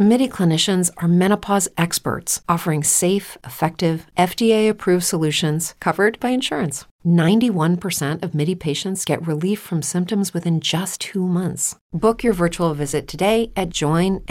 [0.00, 6.84] MIDI clinicians are menopause experts offering safe, effective, FDA approved solutions covered by insurance.
[7.04, 11.74] 91% of MIDI patients get relief from symptoms within just two months.
[11.92, 14.28] Book your virtual visit today at joinmidi.com.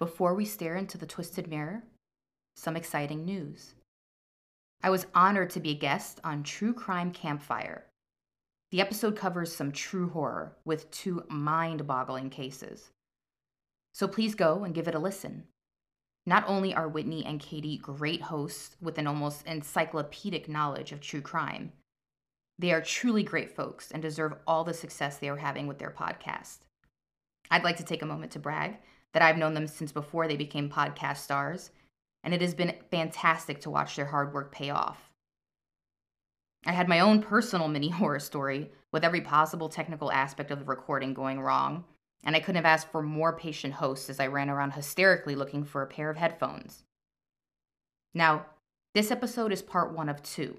[0.00, 1.84] Before we stare into the twisted mirror,
[2.56, 3.74] some exciting news.
[4.82, 7.84] I was honored to be a guest on True Crime Campfire.
[8.70, 12.90] The episode covers some true horror with two mind boggling cases.
[13.92, 15.44] So please go and give it a listen.
[16.24, 21.20] Not only are Whitney and Katie great hosts with an almost encyclopedic knowledge of true
[21.20, 21.72] crime,
[22.58, 25.90] they are truly great folks and deserve all the success they are having with their
[25.90, 26.58] podcast.
[27.50, 28.76] I'd like to take a moment to brag
[29.12, 31.70] that I've known them since before they became podcast stars,
[32.22, 35.09] and it has been fantastic to watch their hard work pay off.
[36.66, 40.64] I had my own personal mini horror story with every possible technical aspect of the
[40.64, 41.84] recording going wrong,
[42.24, 45.64] and I couldn't have asked for more patient hosts as I ran around hysterically looking
[45.64, 46.84] for a pair of headphones.
[48.14, 48.46] Now,
[48.94, 50.58] this episode is part one of two.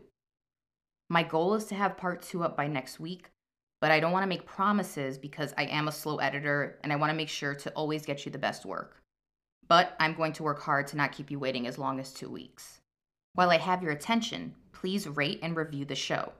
[1.09, 3.29] My goal is to have part two up by next week,
[3.81, 6.95] but I don't want to make promises because I am a slow editor and I
[6.95, 9.01] want to make sure to always get you the best work.
[9.67, 12.29] But I'm going to work hard to not keep you waiting as long as two
[12.29, 12.80] weeks.
[13.33, 16.33] While I have your attention, please rate and review the show.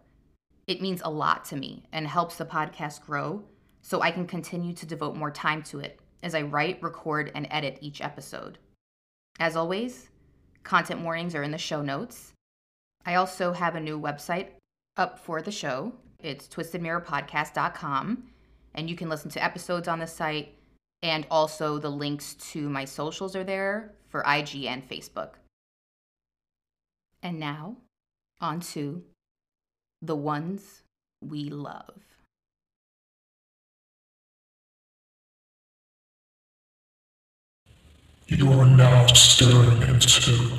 [0.67, 3.43] It means a lot to me and helps the podcast grow
[3.81, 7.47] so I can continue to devote more time to it as I write, record, and
[7.49, 8.57] edit each episode.
[9.39, 10.09] As always,
[10.63, 12.33] content warnings are in the show notes.
[13.05, 14.49] I also have a new website
[14.97, 18.23] up for the show it's twistedmirrorpodcast.com.
[18.73, 20.55] And you can listen to episodes on the site.
[21.03, 25.31] And also, the links to my socials are there for IG and Facebook.
[27.23, 27.77] And now,
[28.39, 29.03] on to
[30.01, 30.83] the ones
[31.21, 31.99] we love.
[38.27, 40.51] You are now staring into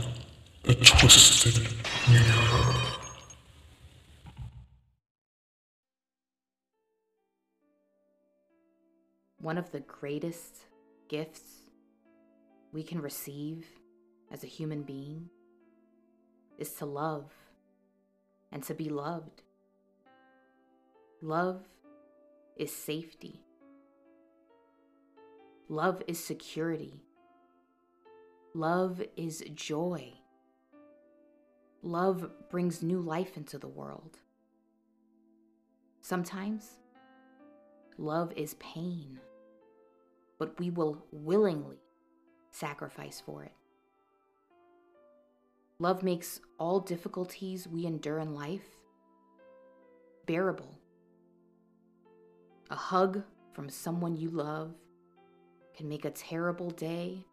[0.62, 1.68] the twisted
[2.08, 2.92] mirror.
[9.42, 10.66] one of the greatest
[11.08, 11.42] gifts
[12.72, 13.66] we can receive
[14.30, 15.28] as a human being
[16.62, 17.30] is to love
[18.50, 19.42] and to be loved.
[21.20, 21.60] Love
[22.56, 23.42] is safety.
[25.68, 27.02] Love is security.
[28.54, 30.12] Love is joy.
[31.82, 34.16] Love brings new life into the world.
[36.00, 36.78] Sometimes
[37.98, 39.18] love is pain
[40.42, 41.78] but we will willingly
[42.50, 43.52] sacrifice for it.
[45.82, 48.76] Love makes all difficulties we endure in life
[50.26, 50.78] bearable.
[52.70, 54.74] A hug from someone you love
[55.76, 57.26] can make a terrible day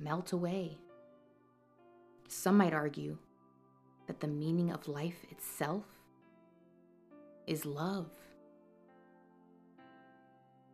[0.00, 0.78] melt away.
[2.26, 3.18] Some might argue
[4.08, 5.84] that the meaning of life itself
[7.46, 8.10] is love.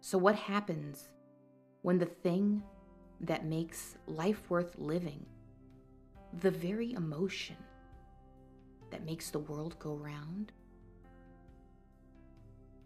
[0.00, 1.10] So, what happens
[1.82, 2.62] when the thing
[3.20, 5.26] that makes life worth living,
[6.38, 7.56] the very emotion
[8.90, 10.52] that makes the world go round,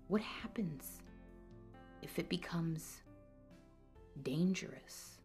[0.08, 1.02] what happens
[2.02, 3.02] if it becomes
[4.22, 5.18] dangerous?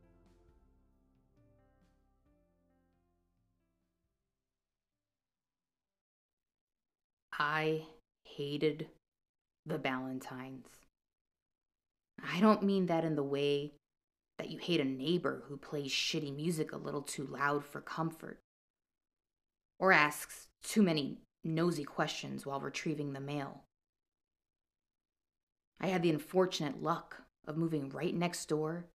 [7.31, 7.83] I
[8.23, 8.87] hated
[9.65, 10.67] the Ballantynes.
[12.21, 13.71] I don't mean that in the way
[14.39, 18.39] that you hate a neighbor who plays shitty music a little too loud for comfort,
[19.77, 23.65] or asks too many nosy questions while retrieving the mail.
[25.81, 28.85] I had the unfortunate luck of moving right next door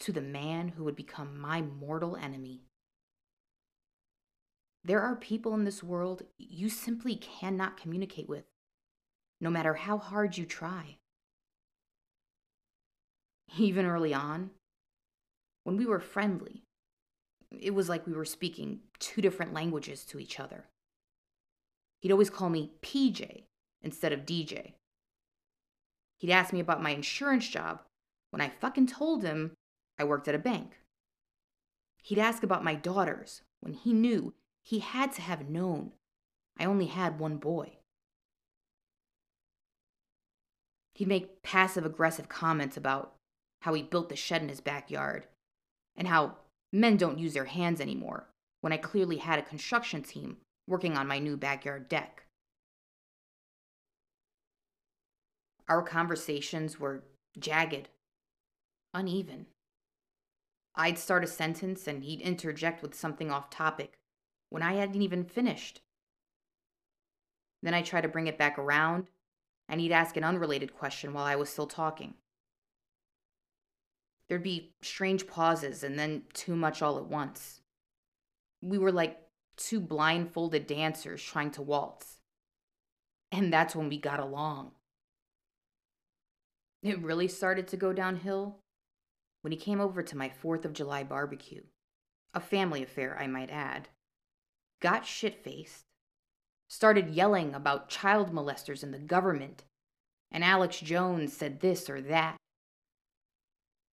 [0.00, 2.62] to the man who would become my mortal enemy.
[4.82, 8.44] There are people in this world you simply cannot communicate with,
[9.42, 10.96] no matter how hard you try
[13.58, 14.50] even early on,
[15.64, 16.62] when we were friendly,
[17.50, 20.66] it was like we were speaking two different languages to each other.
[22.00, 23.44] He'd always call me PJ
[23.82, 24.74] instead of DJ.
[26.18, 27.80] He'd ask me about my insurance job
[28.30, 29.52] when I fucking told him
[29.98, 30.78] I worked at a bank.
[32.02, 35.92] He'd ask about my daughters when he knew he had to have known
[36.58, 37.78] I only had one boy.
[40.94, 43.14] He'd make passive aggressive comments about
[43.62, 45.26] how he built the shed in his backyard,
[45.96, 46.36] and how
[46.72, 48.26] men don't use their hands anymore
[48.60, 52.24] when I clearly had a construction team working on my new backyard deck.
[55.68, 57.04] Our conversations were
[57.38, 57.88] jagged,
[58.92, 59.46] uneven.
[60.74, 63.98] I'd start a sentence and he'd interject with something off topic
[64.50, 65.80] when I hadn't even finished.
[67.62, 69.06] Then I'd try to bring it back around
[69.68, 72.14] and he'd ask an unrelated question while I was still talking.
[74.34, 77.60] There'd be strange pauses and then too much all at once.
[78.60, 79.16] We were like
[79.56, 82.16] two blindfolded dancers trying to waltz.
[83.30, 84.72] And that's when we got along.
[86.82, 88.58] It really started to go downhill
[89.42, 91.62] when he came over to my 4th of July barbecue.
[92.34, 93.86] A family affair, I might add.
[94.82, 95.84] Got shit faced.
[96.68, 99.62] Started yelling about child molesters in the government.
[100.32, 102.36] And Alex Jones said this or that.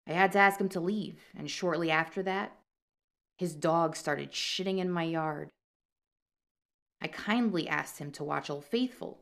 [0.07, 2.57] I had to ask him to leave, and shortly after that,
[3.37, 5.49] his dog started shitting in my yard.
[7.01, 9.19] I kindly asked him to watch Old Faithful,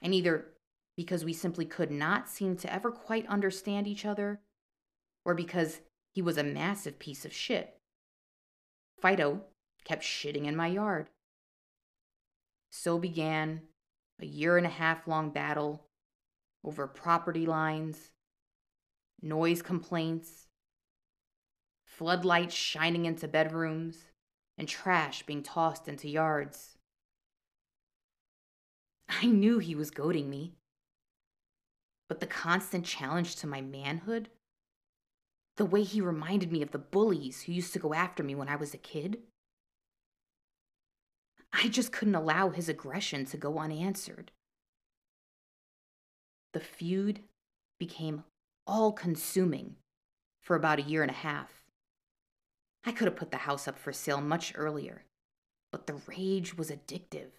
[0.00, 0.46] and either
[0.96, 4.40] because we simply could not seem to ever quite understand each other,
[5.24, 5.80] or because
[6.12, 7.78] he was a massive piece of shit.
[9.00, 9.42] Fido
[9.84, 11.10] kept shitting in my yard.
[12.70, 13.62] So began
[14.20, 15.86] a year and a half long battle
[16.64, 18.10] over property lines,
[19.22, 20.46] noise complaints,
[21.84, 24.04] floodlights shining into bedrooms,
[24.56, 26.78] and trash being tossed into yards.
[29.08, 30.58] I knew he was goading me
[32.08, 34.30] but the constant challenge to my manhood,
[35.56, 38.48] the way he reminded me of the bullies who used to go after me when
[38.48, 39.18] I was a kid,
[41.52, 44.30] I just couldn't allow his aggression to go unanswered.
[46.54, 47.20] The feud
[47.78, 48.24] became
[48.68, 49.76] all consuming
[50.42, 51.64] for about a year and a half.
[52.84, 55.04] I could have put the house up for sale much earlier,
[55.72, 57.30] but the rage was addictive.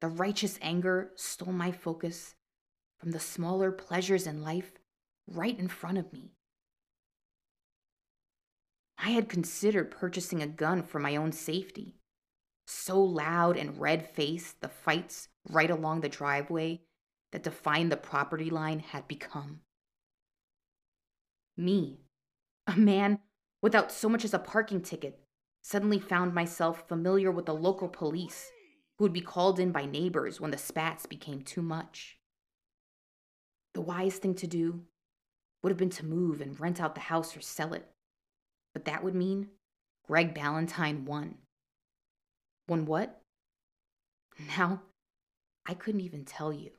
[0.00, 2.34] The righteous anger stole my focus
[3.00, 4.72] from the smaller pleasures in life
[5.26, 6.32] right in front of me.
[8.98, 11.96] I had considered purchasing a gun for my own safety.
[12.66, 16.82] So loud and red faced the fights right along the driveway
[17.32, 19.60] that defined the property line had become.
[21.56, 21.98] Me,
[22.66, 23.18] a man
[23.60, 25.18] without so much as a parking ticket,
[25.62, 28.50] suddenly found myself familiar with the local police
[28.98, 32.18] who would be called in by neighbors when the spats became too much.
[33.74, 34.82] The wise thing to do
[35.62, 37.88] would have been to move and rent out the house or sell it.
[38.74, 39.48] But that would mean
[40.06, 41.36] Greg Ballantyne won.
[42.68, 43.22] Won what?
[44.56, 44.82] Now,
[45.66, 46.70] I couldn't even tell you.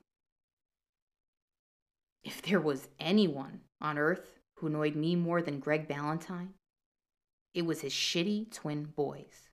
[2.24, 6.54] If there was anyone on earth who annoyed me more than Greg Ballantyne,
[7.52, 9.50] it was his shitty twin boys.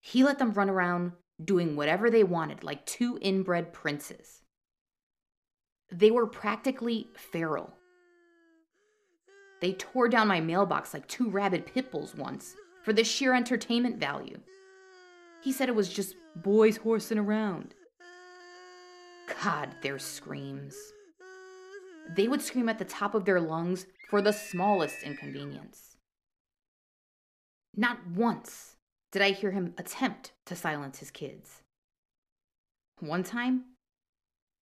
[0.00, 4.42] He let them run around doing whatever they wanted like two inbred princes.
[5.90, 7.72] They were practically feral.
[9.60, 13.98] They tore down my mailbox like two rabid pit bulls once for the sheer entertainment
[13.98, 14.40] value.
[15.42, 17.74] He said it was just boys horsing around.
[19.42, 20.74] God, their screams.
[22.10, 25.96] They would scream at the top of their lungs for the smallest inconvenience.
[27.74, 28.76] Not once
[29.10, 31.62] did I hear him attempt to silence his kids.
[33.00, 33.64] One time,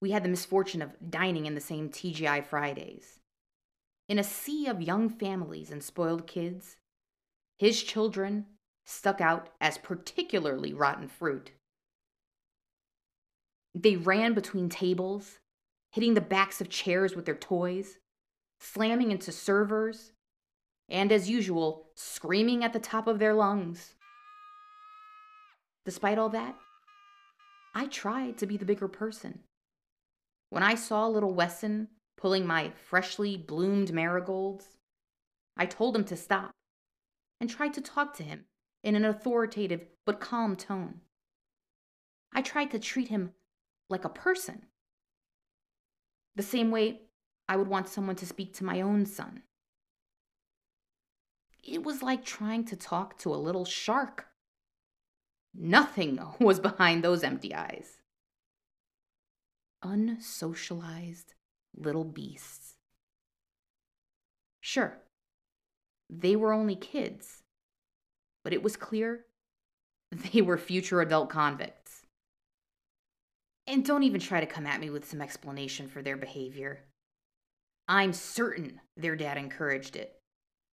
[0.00, 3.18] we had the misfortune of dining in the same TGI Fridays.
[4.08, 6.76] In a sea of young families and spoiled kids,
[7.58, 8.46] his children
[8.86, 11.50] stuck out as particularly rotten fruit.
[13.74, 15.39] They ran between tables,
[15.90, 17.98] hitting the backs of chairs with their toys,
[18.60, 20.12] slamming into servers,
[20.88, 23.94] and as usual, screaming at the top of their lungs.
[25.84, 26.56] Despite all that,
[27.74, 29.40] I tried to be the bigger person.
[30.50, 34.76] When I saw little Wesson pulling my freshly bloomed marigolds,
[35.56, 36.50] I told him to stop
[37.40, 38.44] and tried to talk to him
[38.82, 41.00] in an authoritative but calm tone.
[42.32, 43.32] I tried to treat him
[43.88, 44.66] like a person,
[46.40, 47.02] the same way
[47.50, 49.42] I would want someone to speak to my own son.
[51.62, 54.24] It was like trying to talk to a little shark.
[55.54, 57.98] Nothing was behind those empty eyes
[59.84, 61.34] unsocialized
[61.74, 62.76] little beasts.
[64.60, 64.98] Sure,
[66.10, 67.42] they were only kids,
[68.44, 69.26] but it was clear
[70.32, 71.79] they were future adult convicts.
[73.70, 76.86] And don't even try to come at me with some explanation for their behavior.
[77.86, 80.16] I'm certain their dad encouraged it,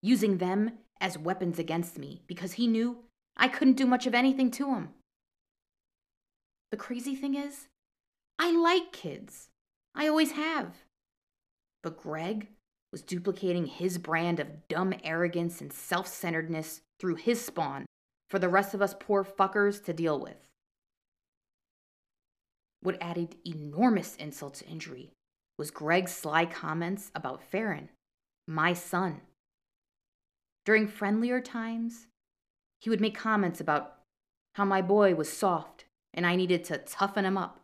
[0.01, 0.71] using them
[1.01, 2.99] as weapons against me because he knew
[3.35, 4.89] I couldn't do much of anything to him.
[6.71, 7.67] The crazy thing is,
[8.39, 9.49] I like kids.
[9.93, 10.75] I always have.
[11.83, 12.47] But Greg
[12.93, 17.85] was duplicating his brand of dumb arrogance and self centeredness through his spawn
[18.29, 20.37] for the rest of us poor fuckers to deal with.
[22.85, 25.09] What added enormous insult to injury
[25.57, 27.89] was Greg's sly comments about Farron,
[28.47, 29.21] my son.
[30.65, 32.05] During friendlier times,
[32.79, 34.01] he would make comments about
[34.53, 37.59] how my boy was soft and I needed to toughen him up.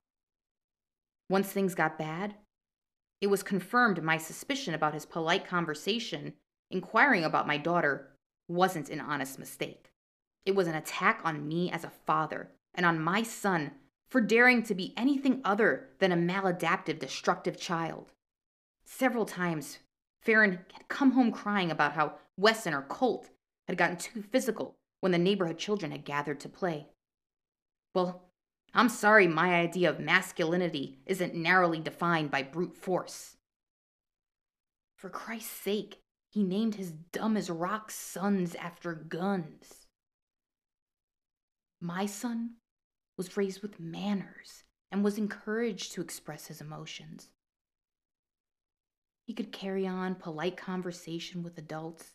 [1.29, 2.33] Once things got bad,
[3.21, 6.33] it was confirmed my suspicion about his polite conversation
[6.71, 8.07] inquiring about my daughter
[8.47, 9.91] wasn't an honest mistake.
[10.47, 13.73] It was an attack on me as a father and on my son
[14.11, 18.11] for daring to be anything other than a maladaptive, destructive child.
[18.83, 19.79] Several times,
[20.19, 23.29] Farron had come home crying about how Wesson or Colt
[23.69, 26.87] had gotten too physical when the neighborhood children had gathered to play.
[27.95, 28.25] Well,
[28.73, 33.37] I'm sorry my idea of masculinity isn't narrowly defined by brute force.
[34.97, 35.99] For Christ's sake,
[36.29, 39.87] he named his dumb as rock sons after guns.
[41.79, 42.51] My son
[43.21, 47.29] was raised with manners and was encouraged to express his emotions.
[49.27, 52.13] He could carry on polite conversation with adults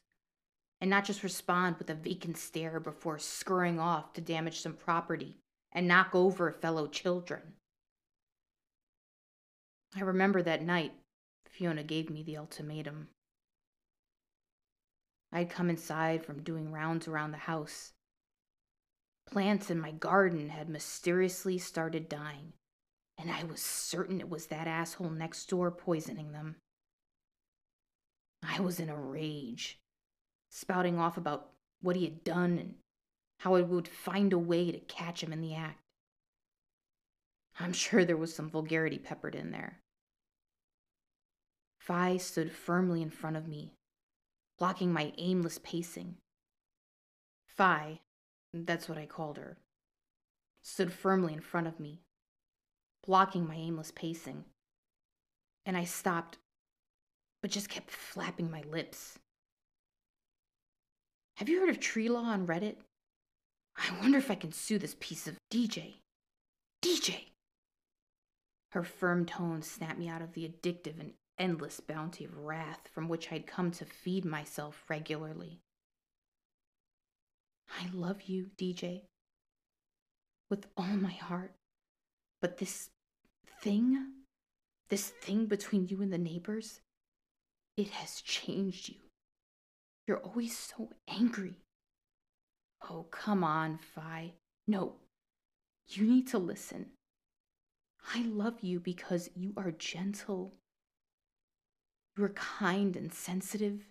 [0.80, 5.36] and not just respond with a vacant stare before scurrying off to damage some property
[5.70, 7.52] and knock over fellow children.
[9.94, 10.90] I remember that night
[11.48, 13.10] Fiona gave me the ultimatum.
[15.30, 17.92] I'd come inside from doing rounds around the house
[19.30, 22.52] Plants in my garden had mysteriously started dying,
[23.18, 26.56] and I was certain it was that asshole next door poisoning them.
[28.42, 29.78] I was in a rage,
[30.50, 32.74] spouting off about what he had done and
[33.40, 35.80] how I would find a way to catch him in the act.
[37.58, 39.80] I'm sure there was some vulgarity peppered in there.
[41.80, 43.72] Phi stood firmly in front of me,
[44.58, 46.16] blocking my aimless pacing.
[47.46, 48.00] Phi,
[48.64, 49.58] that's what I called her,
[50.62, 52.00] stood firmly in front of me,
[53.04, 54.44] blocking my aimless pacing.
[55.64, 56.38] And I stopped,
[57.42, 59.18] but just kept flapping my lips.
[61.36, 62.76] Have you heard of tree law on Reddit?
[63.76, 65.96] I wonder if I can sue this piece of DJ.
[66.82, 67.26] DJ!
[68.72, 73.08] Her firm tone snapped me out of the addictive and endless bounty of wrath from
[73.08, 75.60] which I'd come to feed myself regularly.
[77.70, 79.02] I love you, DJ,
[80.50, 81.52] with all my heart.
[82.40, 82.90] But this
[83.60, 84.12] thing,
[84.88, 86.80] this thing between you and the neighbors,
[87.76, 88.96] it has changed you.
[90.06, 91.58] You're always so angry.
[92.88, 94.34] Oh, come on, Phi.
[94.66, 94.96] No,
[95.88, 96.86] you need to listen.
[98.14, 100.54] I love you because you are gentle.
[102.16, 103.88] You're kind and sensitive.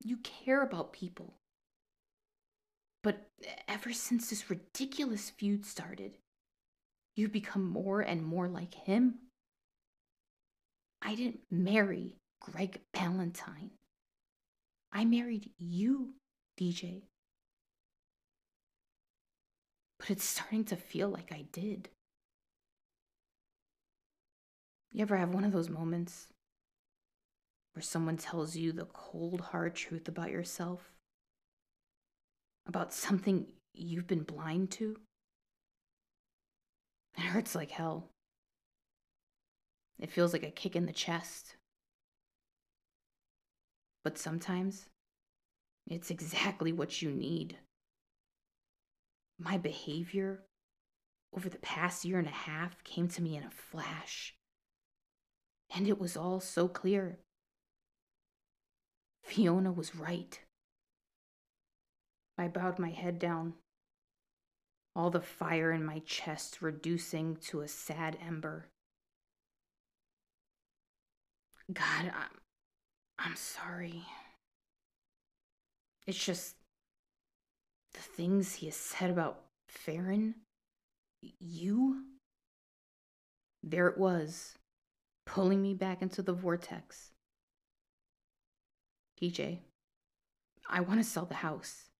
[0.00, 1.34] You care about people.
[3.68, 6.18] Ever since this ridiculous feud started,
[7.16, 9.14] you've become more and more like him.
[11.00, 13.70] I didn't marry Greg Ballantyne.
[14.92, 16.14] I married you,
[16.60, 17.02] DJ.
[19.98, 21.88] But it's starting to feel like I did.
[24.92, 26.26] You ever have one of those moments
[27.72, 30.92] where someone tells you the cold, hard truth about yourself?
[32.66, 34.96] About something you've been blind to?
[37.16, 38.10] It hurts like hell.
[39.98, 41.56] It feels like a kick in the chest.
[44.02, 44.86] But sometimes
[45.86, 47.58] it's exactly what you need.
[49.38, 50.44] My behavior
[51.34, 54.34] over the past year and a half came to me in a flash.
[55.74, 57.18] And it was all so clear.
[59.22, 60.40] Fiona was right.
[62.42, 63.54] I bowed my head down,
[64.96, 68.66] all the fire in my chest reducing to a sad ember.
[71.72, 72.40] God, I'm,
[73.16, 74.02] I'm sorry.
[76.04, 76.56] It's just
[77.94, 80.34] the things he has said about Farron,
[81.38, 82.02] you.
[83.62, 84.54] There it was,
[85.26, 87.12] pulling me back into the vortex.
[89.22, 89.58] DJ,
[90.68, 91.91] I want to sell the house.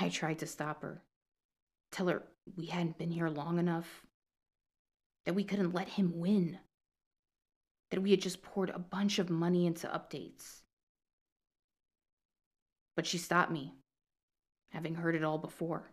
[0.00, 1.02] I tried to stop her,
[1.90, 2.22] tell her
[2.56, 4.02] we hadn't been here long enough,
[5.24, 6.58] that we couldn't let him win,
[7.90, 10.62] that we had just poured a bunch of money into updates.
[12.96, 13.74] But she stopped me,
[14.70, 15.90] having heard it all before.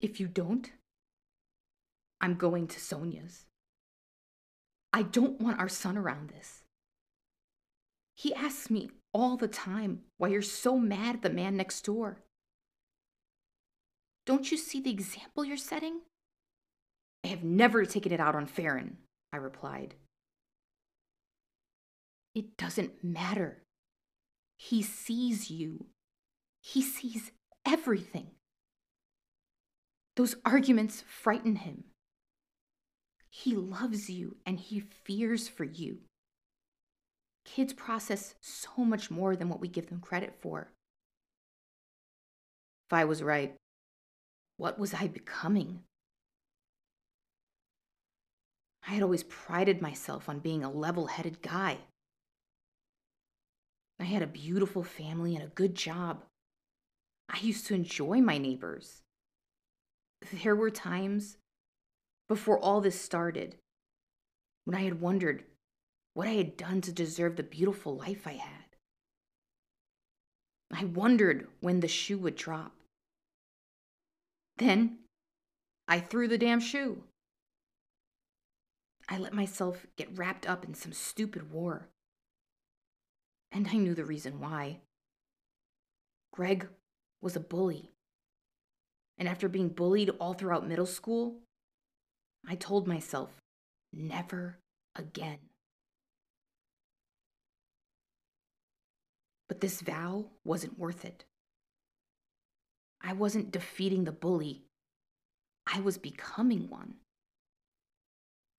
[0.00, 0.70] If you don't,
[2.20, 3.46] I'm going to Sonia's.
[4.92, 6.64] I don't want our son around this.
[8.14, 12.22] He asks me all the time why you're so mad at the man next door.
[14.26, 16.00] Don't you see the example you're setting?
[17.24, 18.98] I have never taken it out on Farron,
[19.32, 19.94] I replied.
[22.34, 23.62] It doesn't matter.
[24.56, 25.86] He sees you.
[26.60, 27.32] He sees
[27.66, 28.28] everything.
[30.16, 31.84] Those arguments frighten him.
[33.30, 36.00] He loves you and he fears for you.
[37.54, 40.70] Kids process so much more than what we give them credit for.
[42.86, 43.56] If I was right,
[44.56, 45.80] what was I becoming?
[48.86, 51.78] I had always prided myself on being a level headed guy.
[53.98, 56.22] I had a beautiful family and a good job.
[57.28, 59.02] I used to enjoy my neighbors.
[60.32, 61.36] There were times
[62.28, 63.56] before all this started
[64.64, 65.44] when I had wondered
[66.14, 68.64] what I had done to deserve the beautiful life I had.
[70.72, 72.72] I wondered when the shoe would drop.
[74.56, 74.98] Then
[75.88, 77.04] I threw the damn shoe.
[79.08, 81.88] I let myself get wrapped up in some stupid war.
[83.50, 84.78] And I knew the reason why.
[86.32, 86.68] Greg
[87.20, 87.90] was a bully.
[89.18, 91.38] And after being bullied all throughout middle school,
[92.46, 93.30] I told myself,
[93.92, 94.58] never
[94.94, 95.49] again.
[99.60, 101.24] This vow wasn't worth it.
[103.02, 104.64] I wasn't defeating the bully,
[105.66, 106.94] I was becoming one.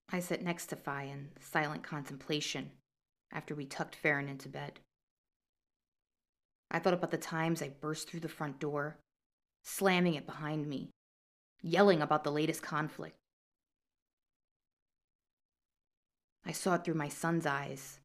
[0.09, 2.71] I sat next to Phi in silent contemplation
[3.31, 4.79] after we tucked Farron into bed.
[6.69, 8.97] I thought about the times I burst through the front door,
[9.63, 10.89] slamming it behind me,
[11.61, 13.15] yelling about the latest conflict.
[16.45, 17.99] I saw it through my son's eyes.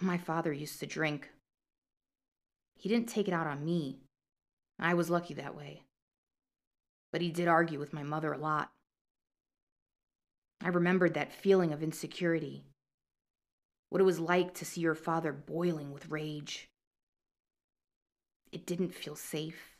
[0.00, 1.30] My father used to drink.
[2.76, 3.98] He didn't take it out on me.
[4.78, 5.82] I was lucky that way.
[7.12, 8.70] But he did argue with my mother a lot.
[10.60, 12.64] I remembered that feeling of insecurity,
[13.90, 16.68] what it was like to see your father boiling with rage.
[18.52, 19.76] It didn't feel safe.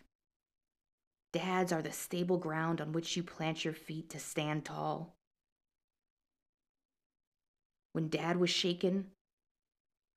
[1.32, 5.16] Dads are the stable ground on which you plant your feet to stand tall.
[7.92, 9.06] When dad was shaken,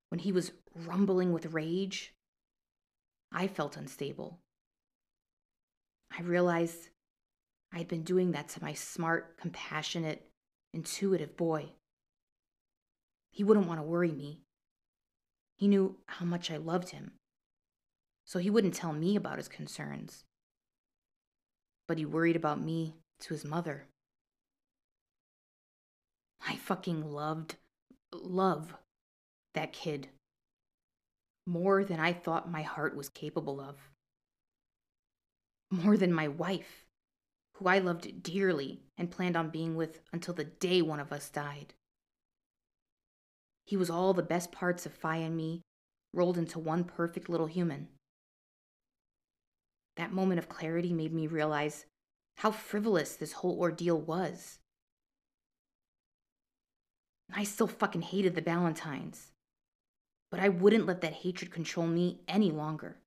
[0.09, 2.13] when he was rumbling with rage,
[3.31, 4.39] I felt unstable.
[6.11, 6.89] I realized
[7.71, 10.27] I had been doing that to my smart, compassionate,
[10.73, 11.69] intuitive boy.
[13.31, 14.39] He wouldn't want to worry me.
[15.55, 17.11] He knew how much I loved him,
[18.25, 20.23] so he wouldn't tell me about his concerns.
[21.87, 23.87] But he worried about me to his mother.
[26.41, 27.57] I fucking loved,
[28.11, 28.73] love
[29.53, 30.09] that kid
[31.49, 33.75] more than I thought my heart was capable of.
[35.71, 36.85] More than my wife
[37.53, 41.29] who I loved dearly and planned on being with until the day one of us
[41.29, 41.73] died.
[43.65, 45.61] He was all the best parts of Phi and me
[46.13, 47.89] rolled into one perfect little human.
[49.97, 51.85] That moment of clarity made me realize
[52.37, 54.59] how frivolous this whole ordeal was.
[57.33, 59.31] I still fucking hated the Ballantynes,
[60.31, 62.97] but I wouldn't let that hatred control me any longer.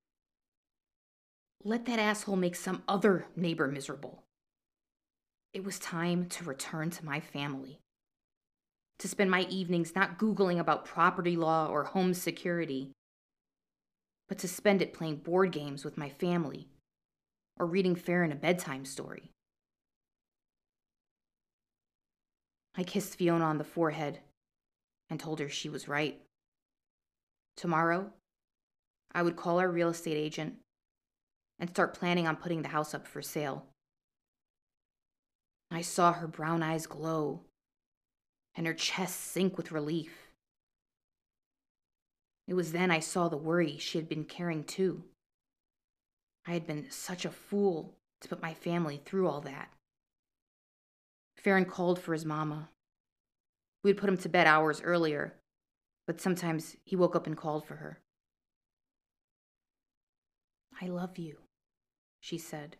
[1.64, 4.24] Let that asshole make some other neighbor miserable.
[5.52, 7.78] It was time to return to my family.
[8.98, 12.92] To spend my evenings not Googling about property law or home security,
[14.28, 16.68] but to spend it playing board games with my family
[17.58, 19.30] or reading Farron a bedtime story.
[22.74, 24.20] I kissed Fiona on the forehead
[25.10, 26.20] and told her she was right.
[27.56, 28.12] Tomorrow,
[29.14, 30.56] I would call our real estate agent
[31.58, 33.66] and start planning on putting the house up for sale.
[35.70, 37.42] I saw her brown eyes glow
[38.54, 40.12] and her chest sink with relief.
[42.46, 45.04] It was then I saw the worry she had been carrying too.
[46.46, 49.70] I had been such a fool to put my family through all that.
[51.36, 52.68] Farron called for his mama.
[53.82, 55.34] We had put him to bed hours earlier,
[56.06, 58.00] but sometimes he woke up and called for her.
[60.80, 61.38] I love you,
[62.20, 62.76] she said,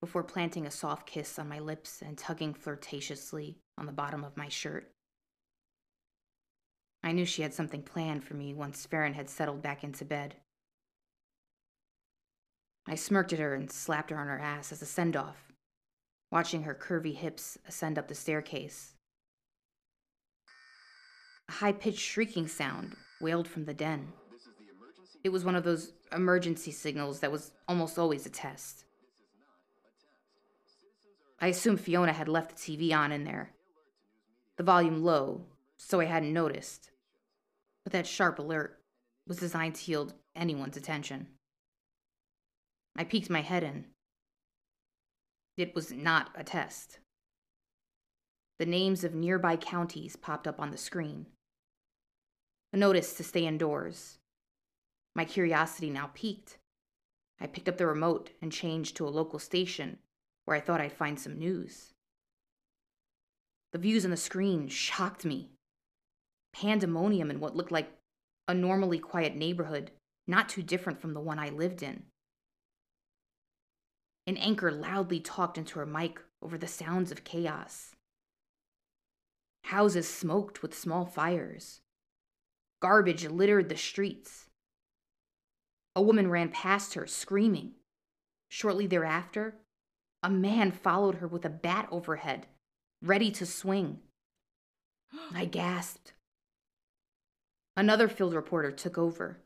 [0.00, 4.36] before planting a soft kiss on my lips and tugging flirtatiously on the bottom of
[4.36, 4.92] my shirt.
[7.02, 10.36] I knew she had something planned for me once Farron had settled back into bed.
[12.86, 15.52] I smirked at her and slapped her on her ass as a send off,
[16.30, 18.95] watching her curvy hips ascend up the staircase.
[21.48, 24.12] A high pitched shrieking sound wailed from the den.
[25.24, 28.84] It was one of those emergency signals that was almost always a test.
[31.40, 33.52] I assumed Fiona had left the TV on in there,
[34.56, 35.44] the volume low,
[35.76, 36.90] so I hadn't noticed
[37.86, 38.80] but that sharp alert
[39.28, 41.28] was designed to yield anyone's attention.
[42.96, 43.84] I peeked my head in.
[45.56, 46.98] It was not a test.
[48.58, 51.26] The names of nearby counties popped up on the screen.
[52.76, 54.18] Notice to stay indoors.
[55.14, 56.58] My curiosity now piqued.
[57.40, 59.96] I picked up the remote and changed to a local station
[60.44, 61.94] where I thought I'd find some news.
[63.72, 65.48] The views on the screen shocked me
[66.52, 67.88] pandemonium in what looked like
[68.46, 69.90] a normally quiet neighborhood,
[70.26, 72.02] not too different from the one I lived in.
[74.26, 77.94] An anchor loudly talked into her mic over the sounds of chaos.
[79.64, 81.80] Houses smoked with small fires.
[82.80, 84.46] Garbage littered the streets.
[85.94, 87.72] A woman ran past her, screaming.
[88.48, 89.54] Shortly thereafter,
[90.22, 92.46] a man followed her with a bat overhead,
[93.02, 94.00] ready to swing.
[95.34, 96.12] I gasped.
[97.76, 99.38] Another field reporter took over,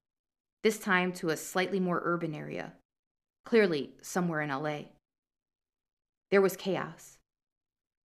[0.62, 2.74] this time to a slightly more urban area,
[3.44, 4.82] clearly somewhere in LA.
[6.30, 7.18] There was chaos,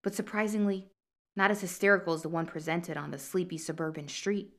[0.02, 0.88] but surprisingly,
[1.34, 4.52] not as hysterical as the one presented on the sleepy suburban street.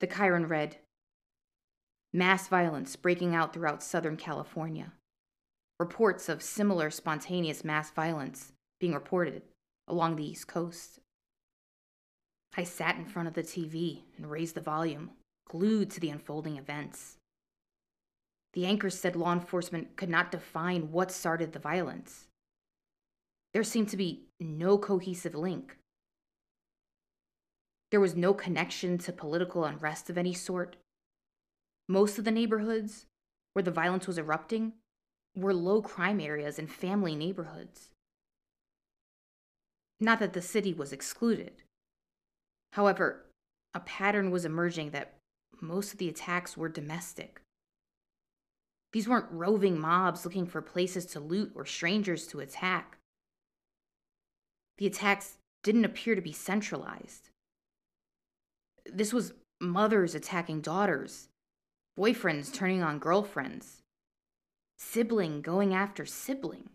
[0.00, 0.78] The chyron read
[2.12, 4.92] Mass violence breaking out throughout Southern California.
[5.78, 9.42] Reports of similar spontaneous mass violence being reported
[9.86, 11.00] along the East Coast.
[12.56, 15.10] I sat in front of the TV and raised the volume,
[15.48, 17.16] glued to the unfolding events.
[18.54, 22.26] The anchor said law enforcement could not define what started the violence.
[23.52, 25.76] There seemed to be no cohesive link.
[27.90, 30.76] There was no connection to political unrest of any sort.
[31.88, 33.06] Most of the neighborhoods
[33.52, 34.74] where the violence was erupting
[35.36, 37.88] were low crime areas and family neighborhoods.
[39.98, 41.62] Not that the city was excluded.
[42.72, 43.26] However,
[43.74, 45.14] a pattern was emerging that
[45.60, 47.40] most of the attacks were domestic.
[48.92, 52.98] These weren't roving mobs looking for places to loot or strangers to attack.
[54.78, 57.29] The attacks didn't appear to be centralized.
[58.92, 61.28] This was mothers attacking daughters,
[61.98, 63.82] boyfriends turning on girlfriends,
[64.78, 66.70] sibling going after sibling.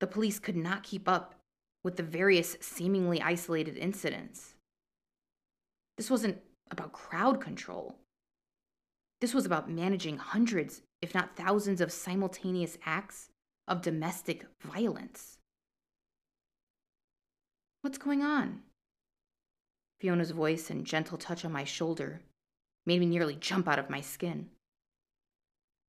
[0.00, 1.34] The police could not keep up
[1.84, 4.54] with the various seemingly isolated incidents.
[5.96, 6.40] This wasn't
[6.70, 7.96] about crowd control.
[9.20, 13.28] This was about managing hundreds, if not thousands, of simultaneous acts
[13.68, 15.38] of domestic violence.
[17.82, 18.62] What's going on?
[20.02, 22.20] Fiona's voice and gentle touch on my shoulder
[22.84, 24.48] made me nearly jump out of my skin.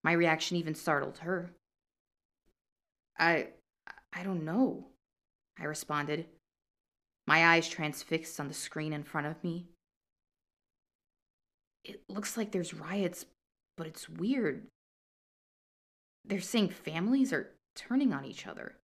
[0.03, 1.49] My reaction even startled her.
[3.17, 3.47] I
[4.13, 4.85] I don't know.
[5.59, 6.27] I responded,
[7.25, 9.65] my eyes transfixed on the screen in front of me.
[11.83, 13.25] It looks like there's riots,
[13.77, 14.67] but it's weird.
[16.23, 18.75] They're saying families are turning on each other.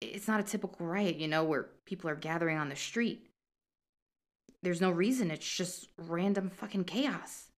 [0.00, 3.26] It's not a typical riot, you know, where people are gathering on the street.
[4.62, 7.48] There's no reason, it's just random fucking chaos.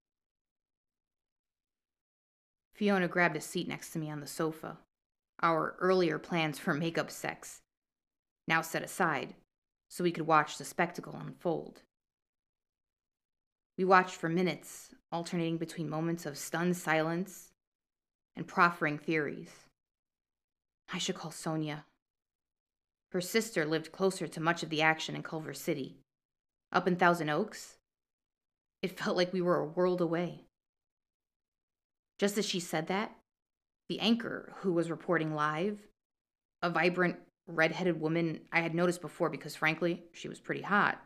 [2.75, 4.79] Fiona grabbed a seat next to me on the sofa,
[5.43, 7.61] our earlier plans for makeup sex,
[8.47, 9.35] now set aside,
[9.89, 11.83] so we could watch the spectacle unfold.
[13.77, 17.51] We watched for minutes, alternating between moments of stunned silence
[18.37, 19.51] and proffering theories.
[20.93, 21.85] I should call Sonia.
[23.11, 26.02] Her sister lived closer to much of the action in Culver City.
[26.73, 27.77] Up in Thousand Oaks,
[28.81, 30.47] it felt like we were a world away.
[32.19, 33.15] Just as she said that,
[33.89, 35.81] the anchor who was reporting live,
[36.63, 40.99] a vibrant, red-headed woman I had noticed before because frankly, she was pretty hot,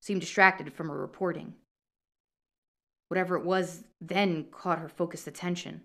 [0.00, 1.54] seemed distracted from her reporting.
[3.08, 5.82] Whatever it was then caught her focused attention.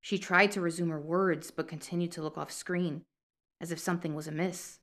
[0.00, 3.02] She tried to resume her words, but continued to look off screen,
[3.60, 4.79] as if something was amiss.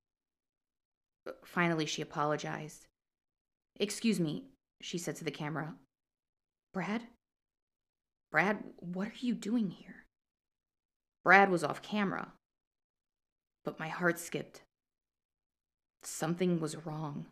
[1.43, 2.87] Finally, she apologized.
[3.79, 4.45] Excuse me,
[4.81, 5.75] she said to the camera.
[6.73, 7.03] Brad?
[8.31, 10.05] Brad, what are you doing here?
[11.23, 12.33] Brad was off camera,
[13.63, 14.61] but my heart skipped.
[16.03, 17.25] Something was wrong.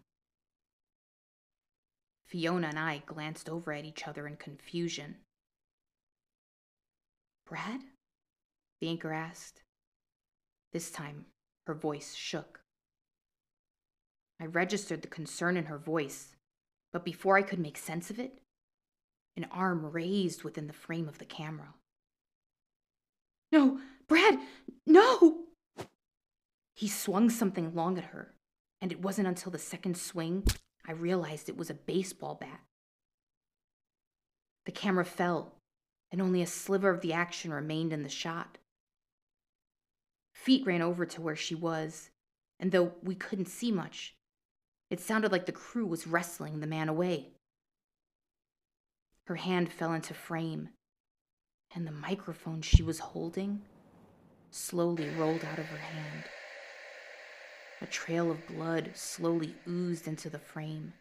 [2.27, 5.17] Fiona and I glanced over at each other in confusion.
[7.47, 7.81] Brad?
[8.81, 9.62] The anchor asked.
[10.73, 11.25] This time,
[11.67, 12.64] her voice shook.
[14.39, 16.36] I registered the concern in her voice,
[16.91, 18.39] but before I could make sense of it,
[19.38, 21.74] an arm raised within the frame of the camera.
[23.52, 24.39] No, Brad,
[24.86, 25.45] no!
[26.76, 28.34] He swung something long at her,
[28.82, 30.45] and it wasn't until the second swing
[30.88, 32.62] I realized it was a baseball bat.
[34.65, 35.54] The camera fell,
[36.12, 38.58] and only a sliver of the action remained in the shot.
[40.34, 42.10] Feet ran over to where she was,
[42.60, 44.14] and though we couldn't see much,
[44.95, 47.34] it sounded like the crew was wrestling the man away.
[49.25, 50.69] Her hand fell into frame,
[51.75, 53.63] and the microphone she was holding
[54.51, 56.23] slowly rolled out of her hand.
[57.81, 60.93] A trail of blood slowly oozed into the frame.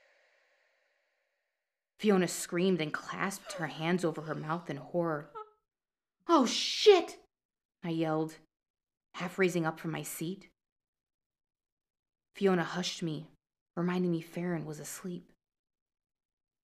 [2.00, 5.30] Fiona screamed and clasped her hands over her mouth in horror.
[6.26, 7.18] Oh, shit!
[7.84, 8.38] I yelled,
[9.12, 10.48] half raising up from my seat.
[12.34, 13.28] Fiona hushed me,
[13.76, 15.32] reminding me Farron was asleep.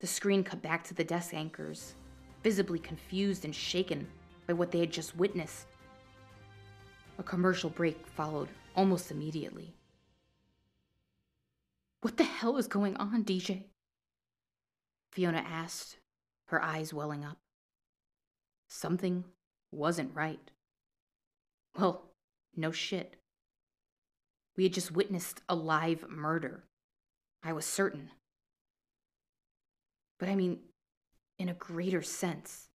[0.00, 1.94] The screen cut back to the desk anchors,
[2.42, 4.06] visibly confused and shaken
[4.46, 5.66] by what they had just witnessed.
[7.18, 9.74] A commercial break followed almost immediately.
[12.00, 13.64] What the hell is going on, DJ?
[15.12, 15.98] Fiona asked,
[16.46, 17.38] her eyes welling up.
[18.68, 19.24] Something
[19.70, 20.50] wasn't right.
[21.78, 22.10] Well,
[22.56, 23.16] no shit.
[24.56, 26.64] We had just witnessed a live murder.
[27.42, 28.10] I was certain.
[30.18, 30.58] But I mean,
[31.38, 32.68] in a greater sense.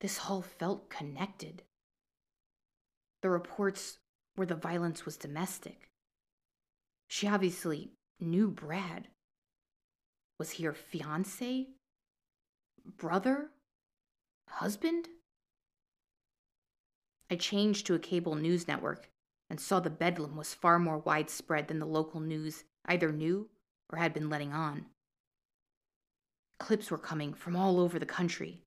[0.00, 1.62] This all felt connected.
[3.22, 3.98] The reports
[4.36, 5.90] were the violence was domestic.
[7.08, 9.08] She obviously knew Brad.
[10.38, 11.68] Was he her fiance?
[12.96, 13.50] Brother?
[14.48, 15.08] Husband?
[17.30, 19.08] I changed to a cable news network
[19.50, 23.48] and saw the bedlam was far more widespread than the local news either knew
[23.90, 24.86] or had been letting on.
[26.58, 28.62] Clips were coming from all over the country,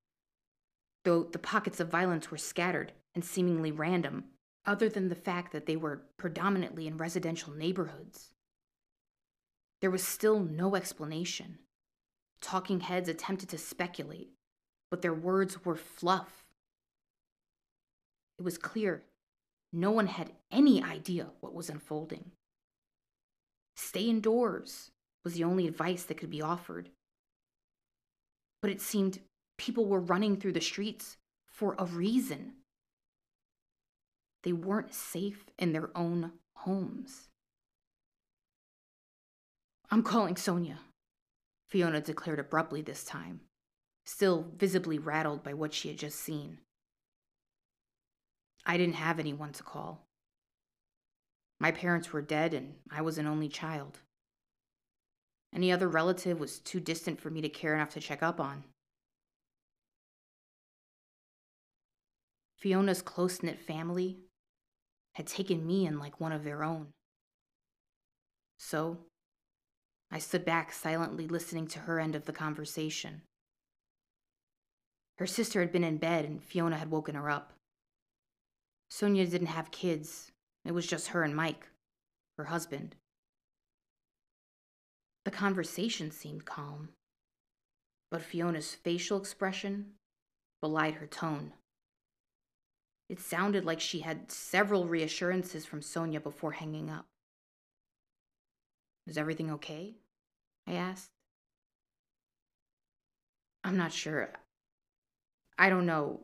[1.04, 4.24] though the pockets of violence were scattered and seemingly random,
[4.64, 8.30] other than the fact that they were predominantly in residential neighborhoods.
[9.80, 11.58] There was still no explanation.
[12.40, 14.30] Talking heads attempted to speculate,
[14.90, 16.44] but their words were fluff.
[18.38, 19.02] It was clear
[19.72, 22.32] no one had any idea what was unfolding.
[23.76, 24.90] Stay indoors
[25.24, 26.90] was the only advice that could be offered.
[28.60, 29.20] But it seemed
[29.58, 32.54] people were running through the streets for a reason.
[34.42, 37.28] They weren't safe in their own homes.
[39.90, 40.78] I'm calling Sonia,
[41.68, 43.40] Fiona declared abruptly this time,
[44.06, 46.58] still visibly rattled by what she had just seen.
[48.64, 50.06] I didn't have anyone to call.
[51.62, 54.00] My parents were dead, and I was an only child.
[55.54, 58.64] Any other relative was too distant for me to care enough to check up on.
[62.58, 64.18] Fiona's close knit family
[65.12, 66.88] had taken me in like one of their own.
[68.58, 68.98] So,
[70.10, 73.22] I stood back silently listening to her end of the conversation.
[75.18, 77.52] Her sister had been in bed and Fiona had woken her up.
[78.90, 80.31] Sonia didn't have kids,
[80.64, 81.68] it was just her and Mike,
[82.38, 82.96] her husband.
[85.24, 86.90] The conversation seemed calm,
[88.10, 89.92] but Fiona's facial expression
[90.60, 91.52] belied her tone.
[93.08, 97.06] It sounded like she had several reassurances from Sonia before hanging up.
[99.06, 99.96] Is everything okay?
[100.66, 101.10] I asked.
[103.64, 104.30] I'm not sure.
[105.58, 106.20] I don't know.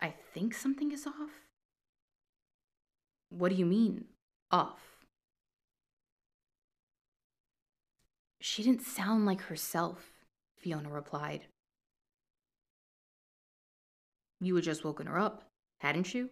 [0.00, 1.47] I think something is off.
[3.30, 4.06] What do you mean,
[4.50, 4.80] off?
[8.40, 10.12] She didn't sound like herself,
[10.56, 11.42] Fiona replied.
[14.40, 15.44] You had just woken her up,
[15.80, 16.30] hadn't you?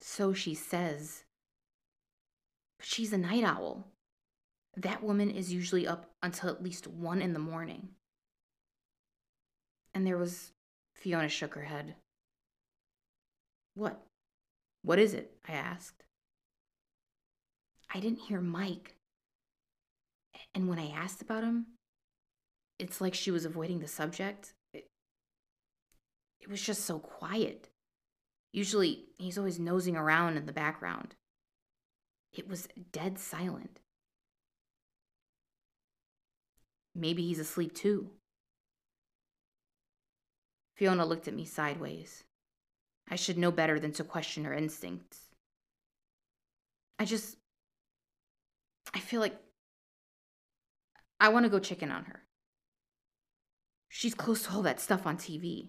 [0.00, 1.24] So she says.
[2.78, 3.86] But she's a night owl.
[4.76, 7.90] That woman is usually up until at least one in the morning.
[9.94, 10.50] And there was.
[10.96, 11.94] Fiona shook her head.
[13.74, 14.00] What?
[14.84, 15.32] What is it?
[15.48, 16.04] I asked.
[17.92, 18.96] I didn't hear Mike.
[20.54, 21.66] And when I asked about him,
[22.78, 24.52] it's like she was avoiding the subject.
[24.74, 24.90] It,
[26.38, 27.70] it was just so quiet.
[28.52, 31.14] Usually, he's always nosing around in the background.
[32.34, 33.80] It was dead silent.
[36.94, 38.10] Maybe he's asleep too.
[40.76, 42.24] Fiona looked at me sideways.
[43.10, 45.18] I should know better than to question her instincts.
[46.98, 47.36] I just.
[48.94, 49.36] I feel like.
[51.20, 52.22] I want to go check in on her.
[53.88, 55.68] She's close to all that stuff on TV.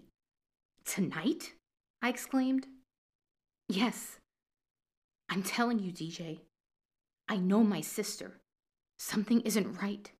[0.84, 1.52] Tonight?
[2.02, 2.66] I exclaimed.
[3.68, 4.18] Yes.
[5.28, 6.40] I'm telling you, DJ.
[7.28, 8.40] I know my sister.
[8.98, 10.10] Something isn't right.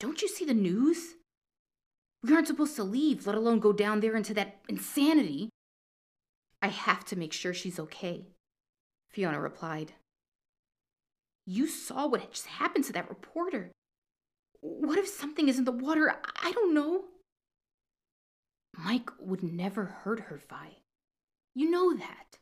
[0.00, 1.14] Don't you see the news?
[2.24, 5.50] We aren't supposed to leave, let alone go down there into that insanity.
[6.62, 8.28] I have to make sure she's okay,
[9.10, 9.92] Fiona replied.
[11.44, 13.72] You saw what just happened to that reporter.
[14.62, 16.16] What if something is in the water?
[16.42, 17.04] I don't know.
[18.74, 20.78] Mike would never hurt her, Vi.
[21.54, 22.38] You know that.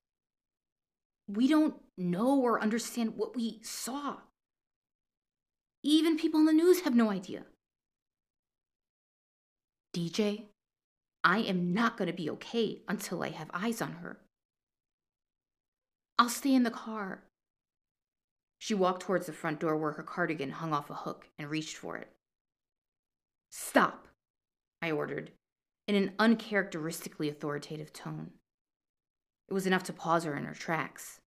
[1.26, 4.18] We don't know or understand what we saw.
[5.82, 7.46] Even people in the news have no idea.
[9.94, 10.44] DJ,
[11.22, 14.18] I am not going to be okay until I have eyes on her.
[16.18, 17.24] I'll stay in the car.
[18.58, 21.76] She walked towards the front door where her cardigan hung off a hook and reached
[21.76, 22.08] for it.
[23.50, 24.08] Stop,
[24.80, 25.32] I ordered,
[25.86, 28.30] in an uncharacteristically authoritative tone.
[29.48, 31.20] It was enough to pause her in her tracks.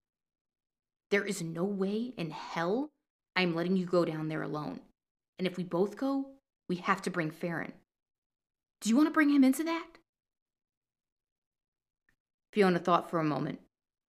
[1.12, 2.89] There is no way in hell
[3.36, 4.80] I'm letting you go down there alone.
[5.38, 6.32] And if we both go,
[6.67, 7.73] we have to bring Farron.
[8.86, 9.88] Do you want to bring him into that?
[12.54, 13.62] Fiona thought for a moment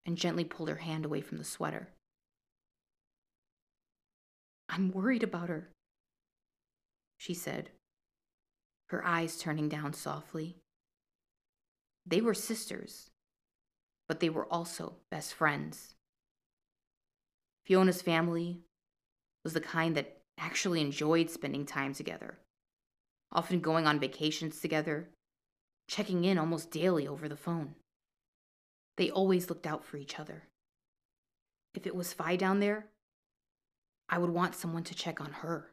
[0.05, 1.89] and gently pulled her hand away from the sweater.
[4.69, 5.71] I'm worried about her,
[7.17, 7.71] she said,
[8.91, 10.59] her eyes turning down softly.
[12.05, 13.09] They were sisters,
[14.07, 15.95] but they were also best friends.
[17.65, 18.59] Fiona's family
[19.43, 22.37] was the kind that actually enjoyed spending time together,
[23.33, 25.11] often going on vacations together,
[25.89, 27.75] checking in almost daily over the phone.
[28.97, 30.45] They always looked out for each other.
[31.75, 32.87] If it was Vi down there,
[34.09, 35.73] I would want someone to check on her.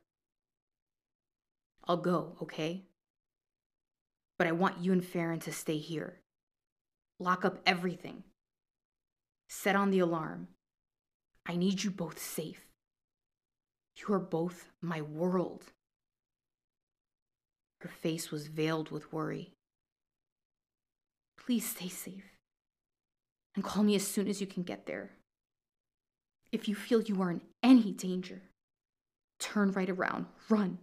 [1.86, 2.84] I'll go, okay?
[4.38, 6.22] But I want you and Farron to stay here.
[7.20, 8.24] Lock up everything.
[9.48, 10.48] Set on the alarm.
[11.46, 12.66] I need you both safe.
[13.96, 15.66] You are both my world.
[17.84, 19.52] Her face was veiled with worry.
[21.38, 22.24] Please stay safe.
[23.56, 25.12] And call me as soon as you can get there.
[26.54, 28.44] If you feel you are in any danger,
[29.38, 30.78] turn right around, run.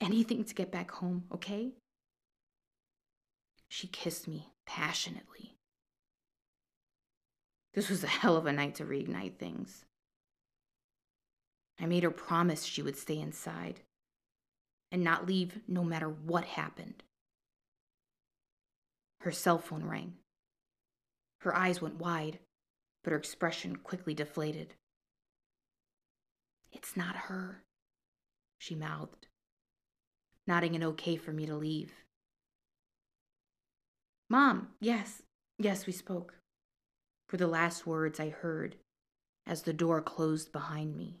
[0.00, 1.72] Anything to get back home, okay?
[3.68, 5.56] She kissed me passionately.
[7.74, 9.84] This was a hell of a night to reignite things.
[11.80, 13.80] I made her promise she would stay inside
[14.90, 17.02] and not leave no matter what happened.
[19.20, 20.14] Her cell phone rang.
[21.40, 22.38] Her eyes went wide
[23.06, 24.74] but her expression quickly deflated.
[26.72, 27.62] It's not her,
[28.58, 29.28] she mouthed,
[30.44, 31.92] nodding an okay for me to leave.
[34.28, 35.22] Mom, yes,
[35.56, 36.34] yes, we spoke,
[37.30, 38.74] were the last words I heard
[39.46, 41.20] as the door closed behind me.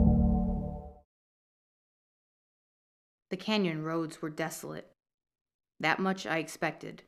[3.31, 4.91] The canyon roads were desolate.
[5.79, 7.03] That much I expected.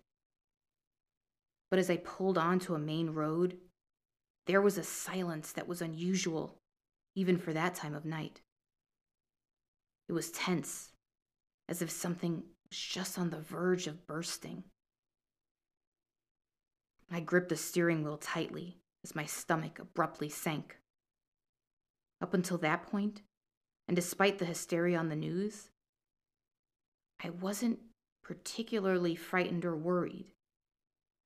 [1.70, 3.58] But as I pulled onto a main road,
[4.48, 6.56] there was a silence that was unusual,
[7.14, 8.42] even for that time of night.
[10.08, 10.92] It was tense,
[11.68, 14.64] as if something was just on the verge of bursting.
[17.12, 20.78] I gripped the steering wheel tightly as my stomach abruptly sank.
[22.22, 23.24] Up until that point,
[23.90, 25.70] and despite the hysteria on the news,
[27.24, 27.80] I wasn't
[28.24, 30.26] particularly frightened or worried.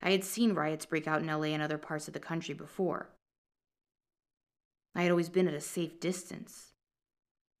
[0.00, 3.10] I had seen riots break out in LA and other parts of the country before.
[4.94, 6.72] I had always been at a safe distance.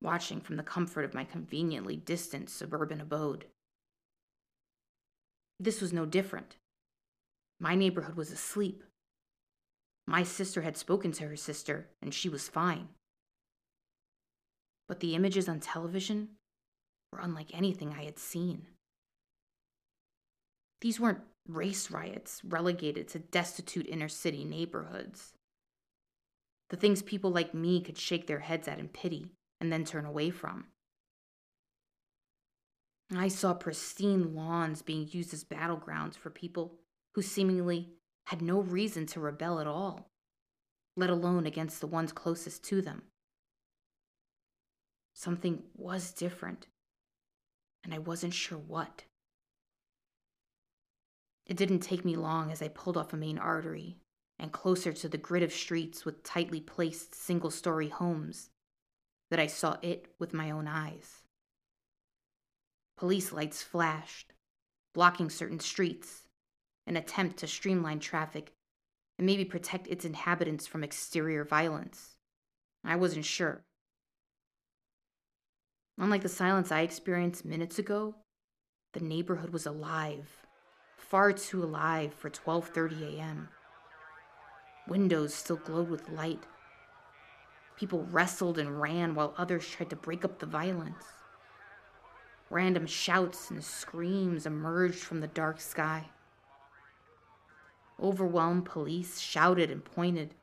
[0.00, 3.46] watching from the comfort of my conveniently distant suburban abode.
[5.58, 6.56] This was no different.
[7.58, 8.84] My neighborhood was asleep.
[10.06, 12.90] My sister had spoken to her sister, and she was fine.
[14.86, 16.36] But the images on television
[17.12, 18.66] were unlike anything I had seen.
[20.80, 25.32] These weren't race riots relegated to destitute inner city neighborhoods.
[26.70, 30.04] The things people like me could shake their heads at in pity and then turn
[30.04, 30.66] away from.
[33.14, 36.74] I saw pristine lawns being used as battlegrounds for people
[37.14, 37.88] who seemingly
[38.26, 40.10] had no reason to rebel at all,
[40.96, 43.02] let alone against the ones closest to them.
[45.14, 46.66] Something was different,
[47.84, 49.04] and I wasn't sure what.
[51.46, 53.96] It didn't take me long as I pulled off a main artery
[54.38, 58.50] and closer to the grid of streets with tightly placed single story homes
[59.30, 61.22] that I saw it with my own eyes.
[62.96, 64.32] Police lights flashed,
[64.94, 66.28] blocking certain streets,
[66.86, 68.52] an attempt to streamline traffic
[69.18, 72.16] and maybe protect its inhabitants from exterior violence.
[72.84, 73.64] I wasn't sure.
[75.98, 78.14] Unlike the silence I experienced minutes ago,
[78.92, 80.46] the neighborhood was alive,
[80.96, 83.48] far too alive for 12:30 a.m.
[84.86, 86.46] Windows still glowed with light.
[87.76, 91.04] People wrestled and ran while others tried to break up the violence.
[92.48, 96.10] Random shouts and screams emerged from the dark sky.
[98.00, 100.34] Overwhelmed police shouted and pointed.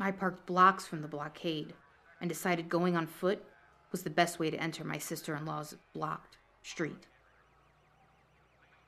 [0.00, 1.74] I parked blocks from the blockade
[2.20, 3.44] and decided going on foot
[3.92, 7.06] was the best way to enter my sister in law's blocked street.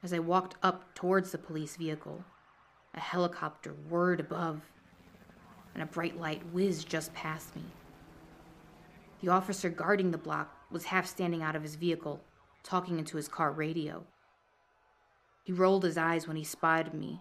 [0.03, 2.25] As I walked up towards the police vehicle,
[2.95, 4.63] a helicopter whirred above
[5.75, 7.63] and a bright light whizzed just past me.
[9.21, 12.21] The officer guarding the block was half standing out of his vehicle,
[12.63, 14.05] talking into his car radio.
[15.45, 17.21] He rolled his eyes when he spied me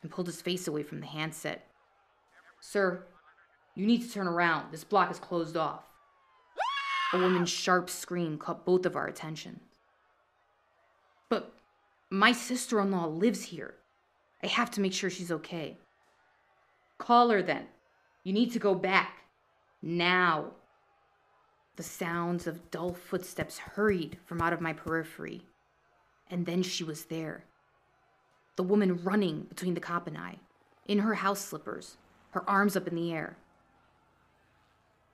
[0.00, 1.66] and pulled his face away from the handset.
[2.64, 3.04] Sir,
[3.74, 4.70] you need to turn around.
[4.70, 5.82] This block is closed off.
[7.12, 9.58] A woman's sharp scream caught both of our attention.
[11.28, 11.52] But
[12.08, 13.74] my sister in law lives here.
[14.44, 15.76] I have to make sure she's okay.
[16.98, 17.66] Call her then.
[18.22, 19.24] You need to go back.
[19.82, 20.52] Now.
[21.74, 25.42] The sounds of dull footsteps hurried from out of my periphery.
[26.30, 27.44] And then she was there.
[28.54, 30.36] The woman running between the cop and I,
[30.86, 31.96] in her house slippers,
[32.32, 33.36] her arms up in the air.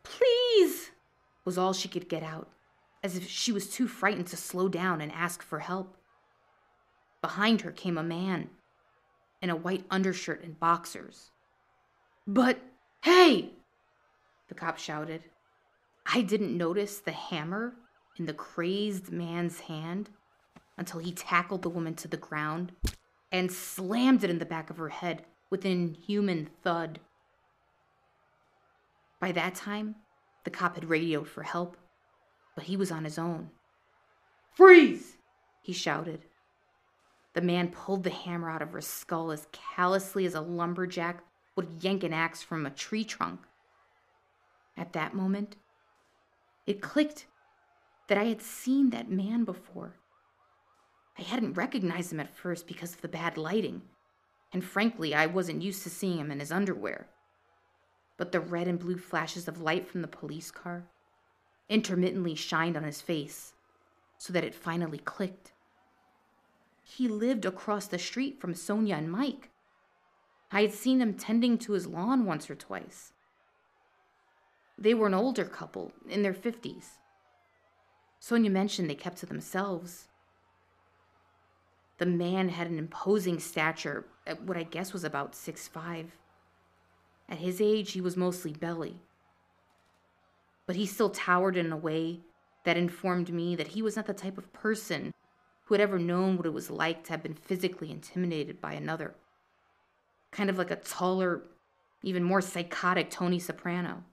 [0.02, 0.90] Please,
[1.44, 2.48] was all she could get out,
[3.02, 5.96] as if she was too frightened to slow down and ask for help.
[7.20, 8.50] Behind her came a man
[9.42, 11.30] in a white undershirt and boxers.
[12.26, 12.58] But,
[13.02, 13.50] hey!
[14.48, 15.22] The cop shouted.
[16.06, 17.74] I didn't notice the hammer
[18.18, 20.10] in the crazed man's hand
[20.76, 22.72] until he tackled the woman to the ground
[23.30, 27.00] and slammed it in the back of her head with an inhuman thud.
[29.20, 29.96] By that time,
[30.44, 31.76] the cop had radioed for help,
[32.54, 33.50] but he was on his own.
[34.54, 35.16] Freeze!
[35.62, 36.24] he shouted.
[37.34, 41.22] The man pulled the hammer out of her skull as callously as a lumberjack
[41.56, 43.40] would yank an axe from a tree trunk.
[44.76, 45.56] At that moment,
[46.66, 47.26] it clicked
[48.08, 49.96] that I had seen that man before.
[51.18, 53.82] I hadn't recognized him at first because of the bad lighting,
[54.52, 57.08] and frankly, I wasn't used to seeing him in his underwear.
[58.18, 60.84] But the red and blue flashes of light from the police car
[61.70, 63.54] intermittently shined on his face
[64.18, 65.52] so that it finally clicked.
[66.82, 69.50] He lived across the street from Sonia and Mike.
[70.50, 73.12] I had seen them tending to his lawn once or twice.
[74.76, 76.84] They were an older couple, in their 50s.
[78.18, 80.08] Sonia mentioned they kept to themselves.
[81.98, 86.12] The man had an imposing stature, at what I guess was about six five.
[87.28, 89.02] At his age, he was mostly belly.
[90.66, 92.20] But he still towered in a way
[92.64, 95.12] that informed me that he was not the type of person
[95.64, 99.14] who had ever known what it was like to have been physically intimidated by another
[100.30, 101.42] kind of like a taller,
[102.02, 104.04] even more psychotic Tony Soprano.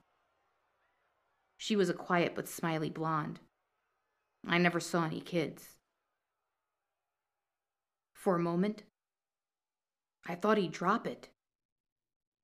[1.57, 3.39] She was a quiet but smiley blonde.
[4.47, 5.77] I never saw any kids.
[8.13, 8.83] For a moment,
[10.27, 11.29] I thought he'd drop it.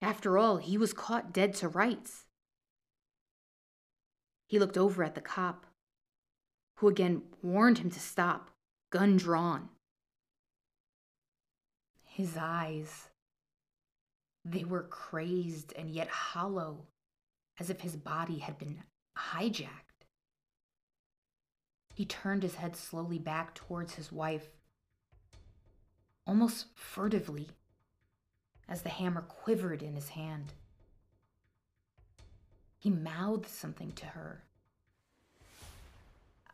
[0.01, 2.25] After all, he was caught dead to rights.
[4.47, 5.67] He looked over at the cop,
[6.77, 8.49] who again warned him to stop,
[8.89, 9.69] gun drawn.
[12.03, 13.09] His eyes
[14.43, 16.87] They were crazed and yet hollow,
[17.59, 18.83] as if his body had been
[19.15, 20.07] hijacked.
[21.93, 24.49] He turned his head slowly back towards his wife,
[26.25, 27.49] almost furtively,
[28.71, 30.53] as the hammer quivered in his hand.
[32.79, 34.45] He mouthed something to her.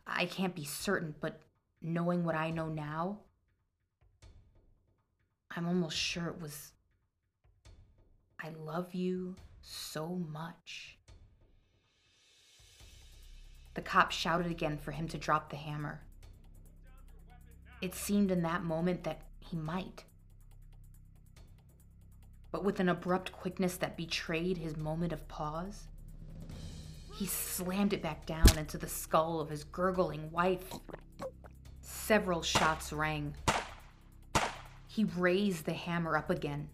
[0.04, 1.40] I can't be certain, but
[1.80, 3.20] knowing what I know now,
[5.56, 6.72] I'm almost sure it was
[8.42, 10.98] I love you so much.
[13.74, 16.00] The cop shouted again for him to drop the hammer.
[17.80, 20.04] It seemed in that moment that he might.
[22.50, 25.88] But with an abrupt quickness that betrayed his moment of pause,
[27.14, 30.72] he slammed it back down into the skull of his gurgling wife.
[31.80, 33.34] Several shots rang.
[34.86, 36.68] He raised the hammer up again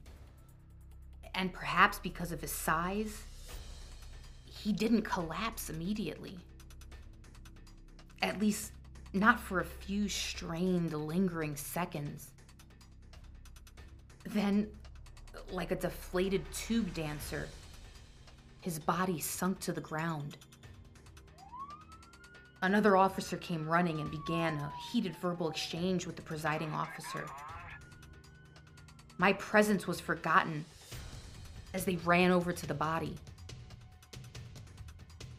[1.35, 3.23] and perhaps because of his size,
[4.47, 6.39] he didn't collapse immediately.
[8.23, 8.73] At least,
[9.13, 12.31] not for a few strained, lingering seconds.
[14.25, 14.69] Then,
[15.55, 17.49] like a deflated tube dancer,
[18.61, 20.37] his body sunk to the ground.
[22.63, 27.27] Another officer came running and began a heated verbal exchange with the presiding officer.
[29.19, 30.65] My presence was forgotten
[31.75, 33.15] as they ran over to the body.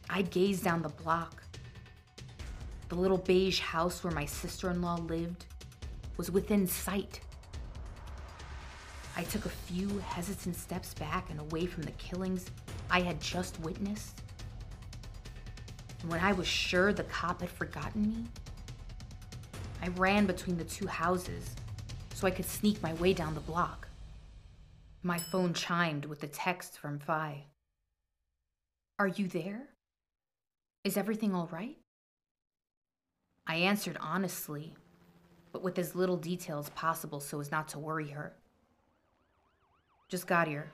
[0.08, 1.42] I gazed down the block.
[2.88, 5.46] The little beige house where my sister in law lived
[6.16, 7.20] was within sight.
[9.16, 12.50] I took a few hesitant steps back and away from the killings
[12.90, 14.20] I had just witnessed.
[16.02, 18.24] And when I was sure the cop had forgotten me,
[19.82, 21.54] I ran between the two houses
[22.14, 23.88] so I could sneak my way down the block.
[25.02, 27.44] My phone chimed with a text from Phi.
[28.98, 29.68] Are you there?
[30.84, 31.76] Is everything all right?
[33.46, 34.74] I answered honestly,
[35.52, 38.34] but with as little detail as possible so as not to worry her.
[40.08, 40.70] Just got here.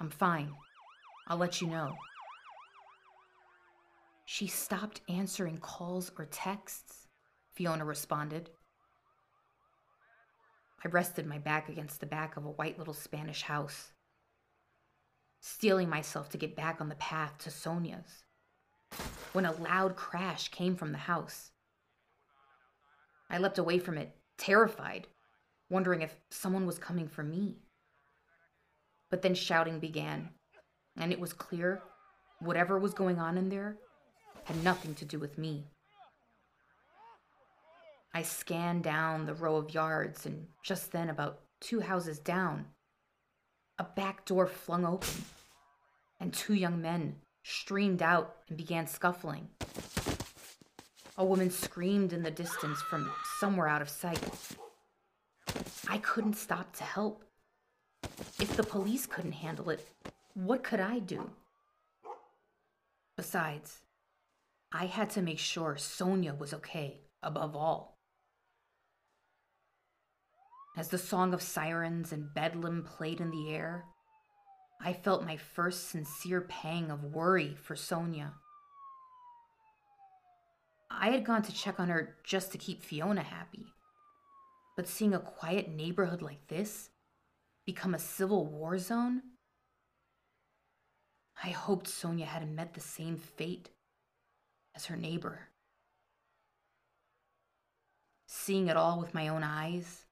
[0.00, 0.50] I'm fine.
[1.28, 1.94] I'll let you know.
[4.24, 7.08] She stopped answering calls or texts,
[7.54, 8.50] Fiona responded.
[10.84, 13.92] I rested my back against the back of a white little Spanish house,
[15.40, 18.24] steeling myself to get back on the path to Sonia's,
[19.32, 21.50] when a loud crash came from the house.
[23.28, 25.08] I leapt away from it, terrified,
[25.68, 27.58] wondering if someone was coming for me.
[29.12, 30.30] But then shouting began,
[30.96, 31.82] and it was clear
[32.40, 33.76] whatever was going on in there
[34.44, 35.66] had nothing to do with me.
[38.14, 42.64] I scanned down the row of yards, and just then, about two houses down,
[43.78, 45.26] a back door flung open,
[46.18, 49.46] and two young men streamed out and began scuffling.
[51.18, 54.26] A woman screamed in the distance from somewhere out of sight.
[55.86, 57.26] I couldn't stop to help.
[58.40, 59.86] If the police couldn't handle it,
[60.34, 61.30] what could I do?
[63.16, 63.78] Besides,
[64.72, 67.98] I had to make sure Sonia was okay, above all.
[70.76, 73.84] As the song of sirens and bedlam played in the air,
[74.80, 78.32] I felt my first sincere pang of worry for Sonia.
[80.90, 83.66] I had gone to check on her just to keep Fiona happy.
[84.76, 86.88] But seeing a quiet neighborhood like this
[87.66, 89.22] become a civil war zone,
[91.42, 93.70] I hoped Sonia hadn't met the same fate
[94.76, 95.48] as her neighbor.
[98.26, 100.06] Seeing it all with my own eyes,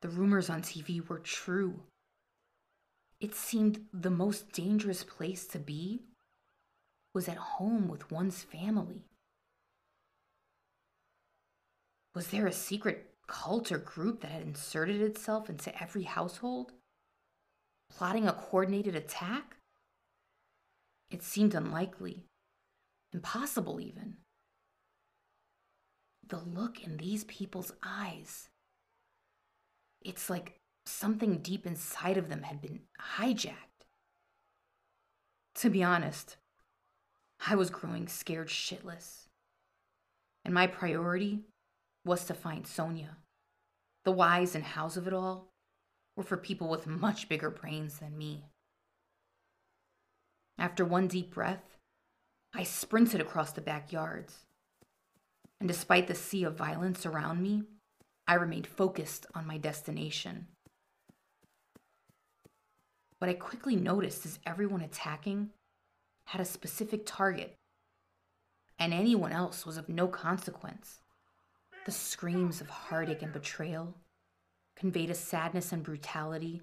[0.00, 1.80] the rumors on TV were true.
[3.20, 6.02] It seemed the most dangerous place to be
[7.14, 9.02] was at home with one's family.
[12.14, 16.72] Was there a secret cult or group that had inserted itself into every household,
[17.90, 19.56] plotting a coordinated attack?
[21.10, 22.24] It seemed unlikely,
[23.12, 24.16] impossible even.
[26.26, 28.48] The look in these people's eyes
[30.02, 32.80] it's like something deep inside of them had been
[33.16, 33.54] hijacked.
[35.56, 36.36] To be honest,
[37.46, 39.26] I was growing scared shitless.
[40.44, 41.40] And my priority
[42.04, 43.16] was to find Sonia.
[44.04, 45.52] The whys and hows of it all
[46.16, 48.44] were for people with much bigger brains than me.
[50.58, 51.76] After one deep breath,
[52.54, 54.46] I sprinted across the backyards.
[55.60, 57.64] And despite the sea of violence around me,
[58.26, 60.46] I remained focused on my destination.
[63.18, 65.50] What I quickly noticed is everyone attacking
[66.26, 67.56] had a specific target,
[68.78, 71.00] and anyone else was of no consequence.
[71.88, 73.94] The screams of heartache and betrayal
[74.76, 76.60] conveyed a sadness and brutality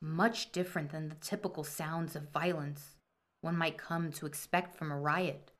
[0.00, 2.96] much different than the typical sounds of violence
[3.42, 5.52] one might come to expect from a riot.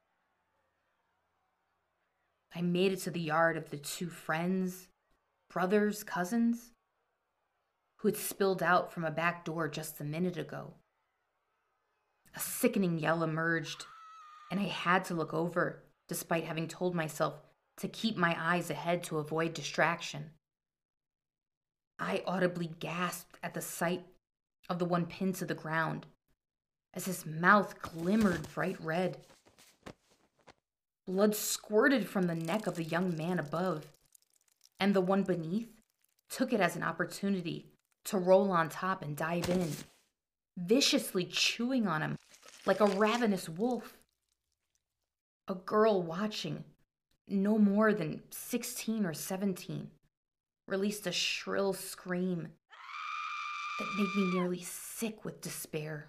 [2.52, 4.88] I made it to the yard of the two friends,
[5.48, 6.72] brothers, cousins,
[7.98, 10.74] who had spilled out from a back door just a minute ago.
[12.34, 13.86] A sickening yell emerged,
[14.50, 17.45] and I had to look over, despite having told myself
[17.79, 20.31] to keep my eyes ahead to avoid distraction.
[21.99, 24.05] I audibly gasped at the sight
[24.68, 26.07] of the one pinned to the ground
[26.95, 29.18] as his mouth glimmered bright red.
[31.07, 33.93] Blood squirted from the neck of the young man above,
[34.81, 35.68] and the one beneath
[36.31, 37.66] took it as an opportunity
[38.07, 39.70] to roll on top and dive in,
[40.57, 42.16] viciously chewing on him
[42.64, 43.97] like a ravenous wolf.
[45.49, 46.64] A girl watching,
[47.29, 49.91] no more than 16 or 17,
[50.68, 52.49] released a shrill scream
[53.79, 56.07] that made me nearly sick with despair.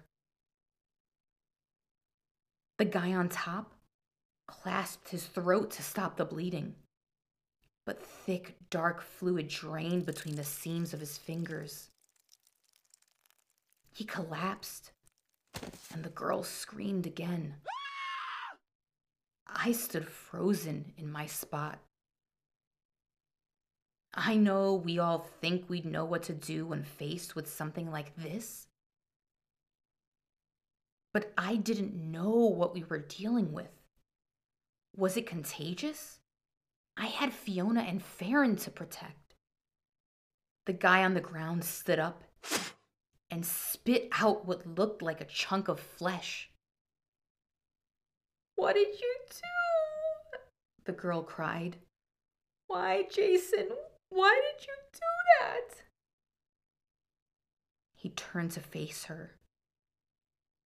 [2.78, 3.72] The guy on top
[4.46, 6.74] clasped his throat to stop the bleeding,
[7.84, 11.90] but thick, dark fluid drained between the seams of his fingers.
[13.92, 14.92] He collapsed,
[15.92, 17.54] and the girl screamed again.
[19.48, 21.78] I stood frozen in my spot.
[24.14, 28.16] I know we all think we'd know what to do when faced with something like
[28.16, 28.66] this.
[31.12, 33.70] But I didn't know what we were dealing with.
[34.96, 36.18] Was it contagious?
[36.96, 39.34] I had Fiona and Farron to protect.
[40.66, 42.24] The guy on the ground stood up
[43.30, 46.50] and spit out what looked like a chunk of flesh.
[48.58, 50.38] What did you do?
[50.84, 51.76] The girl cried.
[52.66, 53.68] Why, Jason?
[54.10, 55.00] Why did you do
[55.38, 55.84] that?
[57.94, 59.36] He turned to face her,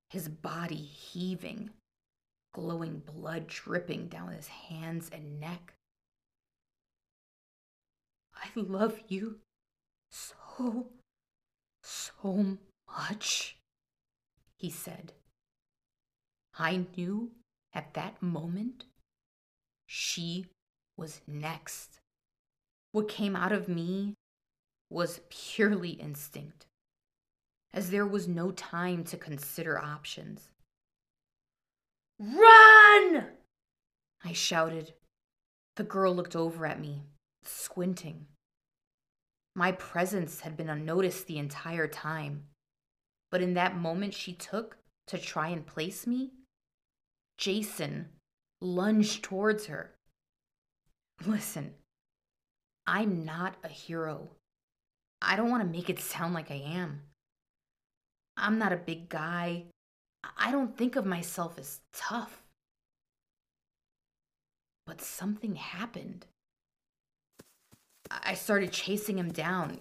[0.09, 1.69] his body heaving,
[2.55, 5.75] glowing blood dripping down his hands and neck.
[8.35, 9.41] I love you
[10.11, 10.87] so,
[11.83, 12.57] so
[12.89, 13.59] much,
[14.57, 15.13] he said.
[16.59, 17.33] I knew
[17.75, 18.85] at that moment
[19.87, 20.47] she
[20.97, 22.01] was next.
[22.93, 24.15] What came out of me
[24.91, 26.67] was purely instinct,
[27.73, 30.51] as there was no time to consider options.
[32.19, 33.29] Run!
[34.25, 34.93] I shouted.
[35.77, 37.03] The girl looked over at me,
[37.43, 38.27] squinting.
[39.55, 42.45] My presence had been unnoticed the entire time,
[43.31, 44.77] but in that moment she took
[45.09, 46.33] to try and place me,
[47.39, 48.09] Jason
[48.61, 49.93] lunged towards her.
[51.27, 51.75] Listen,
[52.87, 54.31] I'm not a hero.
[55.21, 57.03] I don't want to make it sound like I am.
[58.37, 59.65] I'm not a big guy.
[60.37, 62.43] I don't think of myself as tough.
[64.87, 66.27] But something happened.
[68.11, 69.81] I started chasing him down,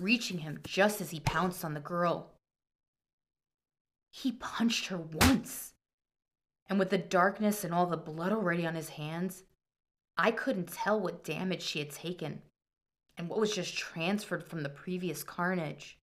[0.00, 2.30] reaching him just as he pounced on the girl.
[4.12, 5.73] He punched her once,
[6.68, 9.44] and with the darkness and all the blood already on his hands,
[10.16, 12.42] I couldn't tell what damage she had taken
[13.16, 15.98] and what was just transferred from the previous carnage.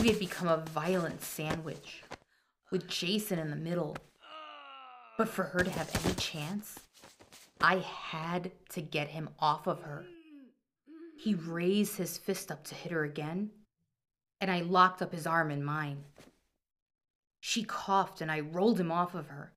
[0.00, 2.02] We had become a violent sandwich,
[2.70, 3.96] with Jason in the middle.
[5.16, 6.78] But for her to have any chance,
[7.60, 10.04] I had to get him off of her.
[11.18, 13.50] He raised his fist up to hit her again,
[14.40, 16.04] and I locked up his arm in mine.
[17.48, 19.52] She coughed, and I rolled him off of her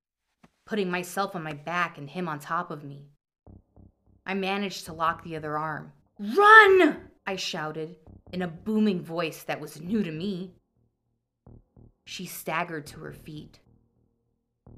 [0.63, 3.07] putting myself on my back and him on top of me.
[4.27, 5.91] I managed to lock the other arm.
[6.19, 7.09] Run!
[7.25, 7.95] I shouted
[8.31, 10.51] in a booming voice that was new to me.
[12.05, 13.57] She staggered to her feet.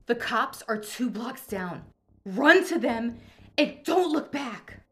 [0.05, 1.83] The cops are two blocks down.
[2.23, 3.17] Run to them
[3.57, 4.85] and don't look back.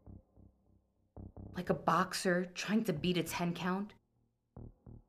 [1.55, 3.93] Like a boxer trying to beat a 10 count,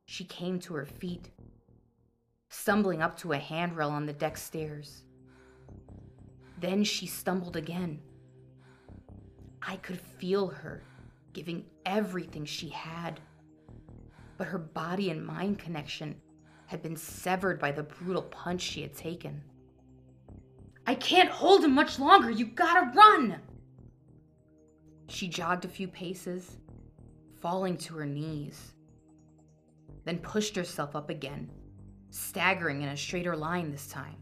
[0.05, 1.29] she came to her feet,
[2.51, 5.03] stumbling up to a handrail on the deck stairs.
[6.59, 8.01] Then she stumbled again.
[9.61, 10.83] I could feel her
[11.33, 13.21] giving everything she had.
[14.37, 16.15] But her body and mind connection
[16.67, 19.41] had been severed by the brutal punch she had taken.
[20.85, 22.29] I can't hold him much longer.
[22.29, 23.39] You gotta run!
[25.07, 26.57] She jogged a few paces,
[27.41, 28.73] falling to her knees.
[30.03, 31.49] then pushed herself up again,
[32.11, 34.15] staggering in a straighter line this time.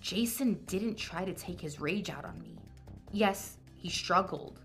[0.00, 2.58] Jason didn't try to take his rage out on me.
[3.12, 4.60] Yes, he struggled,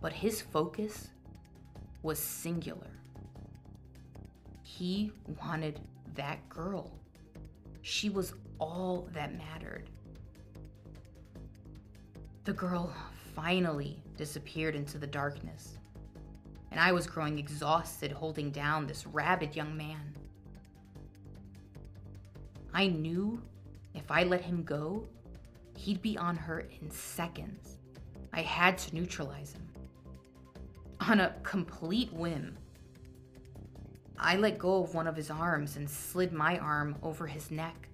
[0.00, 1.08] but his focus
[2.02, 2.90] was singular.
[4.62, 5.80] He wanted
[6.14, 6.92] that girl.
[7.82, 9.90] She was all that mattered.
[12.44, 12.92] The girl
[13.34, 15.77] finally disappeared into the darkness,
[16.70, 20.14] and I was growing exhausted holding down this rabid young man.
[22.74, 23.42] I knew
[23.94, 25.08] if I let him go,
[25.76, 27.78] he'd be on her in seconds.
[28.32, 29.68] I had to neutralize him.
[31.00, 32.56] On a complete whim,
[34.18, 37.88] I let go of one of his arms and slid my arm over his neck,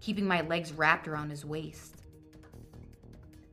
[0.00, 2.02] keeping my legs wrapped around his waist.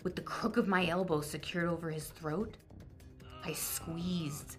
[0.04, 2.58] With the crook of my elbow secured over his throat,
[3.46, 4.58] I squeezed,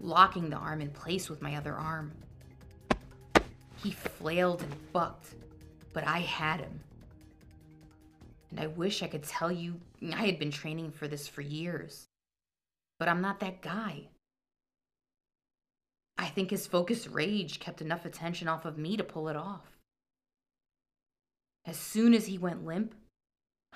[0.00, 2.12] locking the arm in place with my other arm.
[3.82, 5.34] He flailed and bucked,
[5.92, 6.80] but I had him.
[8.50, 9.80] And I wish I could tell you
[10.12, 12.06] I had been training for this for years.
[12.98, 14.08] But I'm not that guy.
[16.16, 19.78] I think his focused rage kept enough attention off of me to pull it off.
[21.66, 22.94] As soon as he went limp,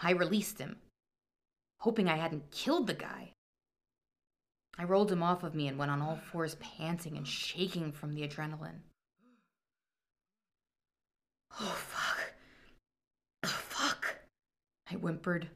[0.00, 0.76] I released him,
[1.80, 3.32] hoping I hadn't killed the guy.
[4.78, 8.14] I rolled him off of me and went on all fours, panting and shaking from
[8.14, 8.80] the adrenaline.
[11.60, 12.34] Oh, fuck.
[13.42, 14.20] Oh, fuck.
[14.88, 15.48] I whimpered,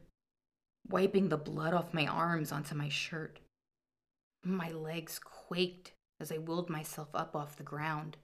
[0.89, 3.39] wiping the blood off my arms onto my shirt.
[4.43, 8.17] My legs quaked as I wheeled myself up off the ground.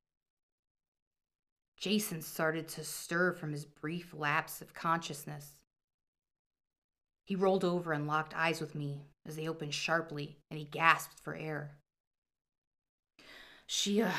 [1.77, 5.55] Jason started to stir from his brief lapse of consciousness.
[7.23, 11.19] He rolled over and locked eyes with me as they opened sharply, and he gasped
[11.19, 11.71] for air.
[13.67, 14.11] She, uh,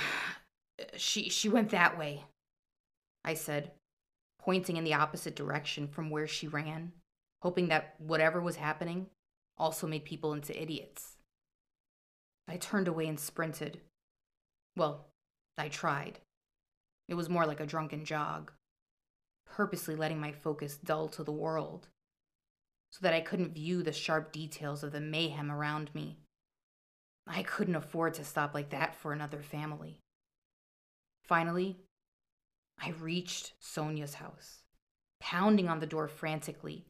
[0.96, 2.24] she, she went that way,
[3.24, 3.72] I said,
[4.38, 6.92] pointing in the opposite direction from where she ran,
[7.42, 9.06] hoping that whatever was happening
[9.58, 11.16] also made people into idiots.
[12.48, 13.80] I turned away and sprinted.
[14.76, 15.06] Well,
[15.58, 16.20] I tried.
[17.08, 18.52] It was more like a drunken jog,
[19.44, 21.88] purposely letting my focus dull to the world
[22.90, 26.18] so that I couldn't view the sharp details of the mayhem around me.
[27.26, 30.00] I couldn't afford to stop like that for another family.
[31.24, 31.76] Finally,
[32.82, 34.62] I reached Sonia's house,
[35.20, 36.86] pounding on the door frantically,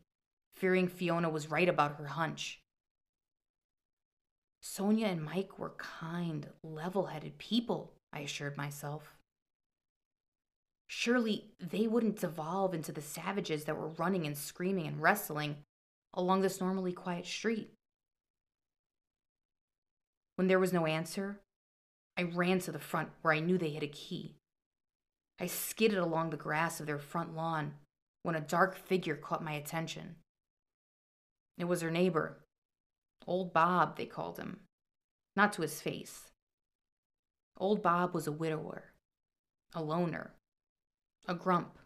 [0.54, 2.60] fearing Fiona was right about her hunch.
[4.62, 9.16] Sonia and Mike were kind, level headed people, I assured myself.
[10.86, 15.56] Surely they wouldn't devolve into the savages that were running and screaming and wrestling
[16.14, 17.72] along this normally quiet street.
[20.36, 21.40] When there was no answer,
[22.16, 24.36] I ran to the front where I knew they had a key.
[25.38, 27.74] I skidded along the grass of their front lawn
[28.22, 30.16] when a dark figure caught my attention.
[31.56, 32.40] It was her neighbor,
[33.26, 34.60] Old Bob, they called him,
[35.36, 36.30] not to his face.
[37.56, 38.92] Old Bob was a widower,
[39.74, 40.32] a loner,
[41.28, 41.78] a grump.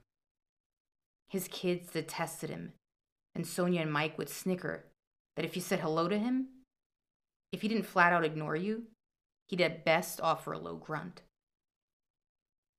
[1.29, 2.73] His kids detested him
[3.35, 4.85] and Sonia and Mike would snicker
[5.37, 6.49] that if you said hello to him,
[7.53, 8.85] if he didn't flat out ignore you,
[9.49, 11.23] he'd at best offer a low grunt.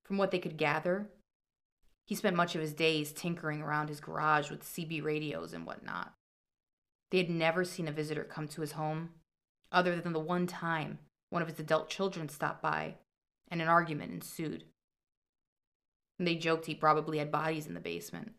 [0.05, 1.09] From what they could gather,
[2.05, 6.13] he spent much of his days tinkering around his garage with CB radios and whatnot.
[7.11, 9.09] They had never seen a visitor come to his home,
[9.71, 10.99] other than the one time
[11.29, 12.95] one of his adult children stopped by
[13.49, 14.63] and an argument ensued.
[16.17, 18.33] And they joked he probably had bodies in the basement.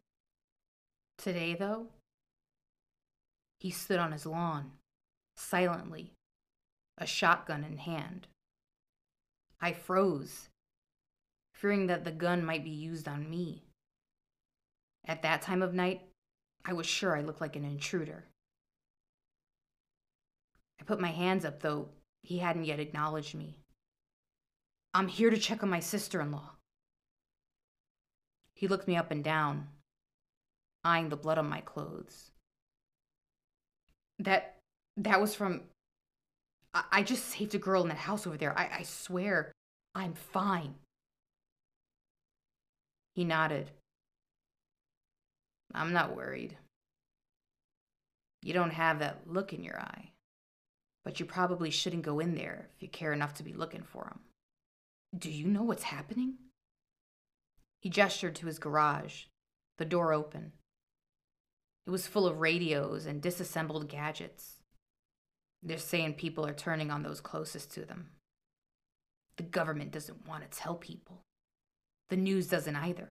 [1.18, 1.88] Today, though,
[3.58, 4.72] he stood on his lawn,
[5.36, 6.12] silently,
[6.98, 8.26] a shotgun in hand.
[9.60, 10.48] I froze,
[11.54, 13.62] fearing that the gun might be used on me.
[15.06, 16.02] At that time of night,
[16.64, 18.24] I was sure I looked like an intruder.
[20.80, 21.88] I put my hands up, though
[22.22, 23.58] he hadn't yet acknowledged me.
[24.92, 26.52] I'm here to check on my sister in law.
[28.54, 29.68] He looked me up and down,
[30.82, 32.32] eyeing the blood on my clothes.
[34.18, 34.56] That
[34.96, 35.62] that was from
[36.72, 38.56] I, I just saved a girl in that house over there.
[38.56, 39.52] I, I swear
[39.94, 40.74] I'm fine.
[43.14, 43.70] He nodded.
[45.74, 46.56] I'm not worried.
[48.42, 50.10] You don't have that look in your eye.
[51.04, 54.04] But you probably shouldn't go in there if you care enough to be looking for
[54.04, 54.20] him.
[55.18, 56.34] Do you know what's happening?
[57.80, 59.24] He gestured to his garage,
[59.78, 60.52] the door open.
[61.86, 64.54] It was full of radios and disassembled gadgets.
[65.62, 68.10] They're saying people are turning on those closest to them.
[69.36, 71.22] The government doesn't want to tell people.
[72.08, 73.08] The news doesn't either.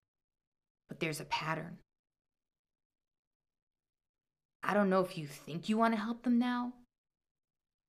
[0.88, 1.78] But there's a pattern.
[4.62, 6.72] I don't know if you think you want to help them now,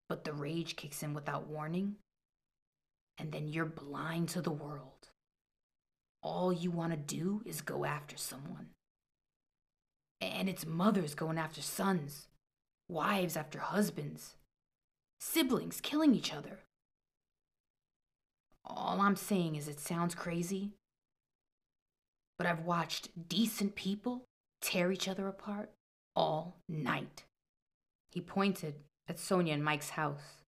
[0.08, 1.96] but the rage kicks in without warning,
[3.18, 5.10] and then you're blind to the world.
[6.22, 8.68] All you want to do is go after someone.
[10.20, 12.28] And it's mothers going after sons,
[12.90, 14.36] wives after husbands,
[15.20, 16.60] siblings killing each other.
[18.66, 20.74] All I'm saying is it sounds crazy,
[22.38, 24.26] but I've watched decent people
[24.62, 25.72] tear each other apart
[26.16, 27.24] all night.
[28.12, 28.76] He pointed
[29.08, 30.44] at Sonia and Mike's house.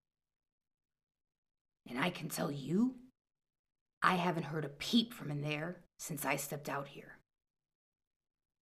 [1.88, 2.96] And I can tell you,
[4.02, 7.18] I haven't heard a peep from in there since I stepped out here.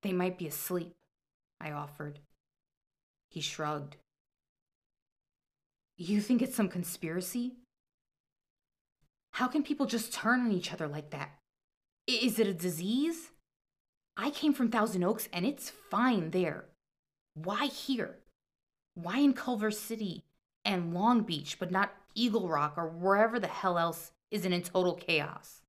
[0.03, 0.95] They might be asleep,
[1.61, 2.21] I offered.
[3.31, 3.97] He shrugged.
[5.97, 7.57] You think it's some conspiracy?
[9.33, 11.31] How can people just turn on each other like that?
[12.07, 13.31] Is it a disease?
[14.17, 16.65] I came from Thousand Oaks and it's fine there.
[17.35, 18.17] Why here?
[18.95, 20.25] Why in Culver City
[20.65, 24.95] and Long Beach, but not Eagle Rock or wherever the hell else isn't in total
[24.95, 25.63] chaos?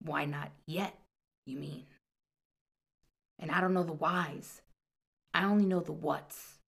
[0.00, 0.98] Why not yet,
[1.44, 1.84] you mean?
[3.42, 4.62] And I don't know the whys.
[5.34, 6.60] I only know the whats.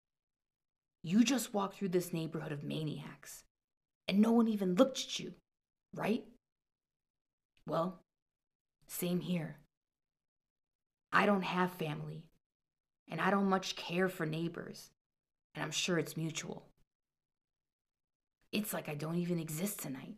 [1.04, 3.44] You just walked through this neighborhood of maniacs,
[4.08, 5.34] and no one even looked at you,
[5.94, 6.24] right?
[7.64, 8.00] Well,
[8.88, 9.58] same here.
[11.12, 12.24] I don't have family,
[13.08, 14.90] and I don't much care for neighbors,
[15.54, 16.66] and I'm sure it's mutual.
[18.50, 20.16] It's like I don't even exist tonight.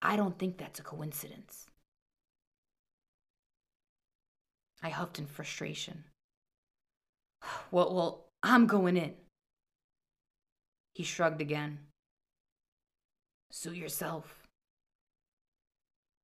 [0.00, 1.66] I don't think that's a coincidence.
[4.82, 6.04] I huffed in frustration.
[7.70, 9.14] Well, well, I'm going in.
[10.94, 11.78] He shrugged again.
[13.50, 14.48] Suit yourself.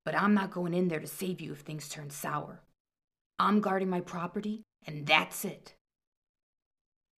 [0.04, 2.61] But I'm not going in there to save you if things turn sour.
[3.38, 5.74] I'm guarding my property, and that's it.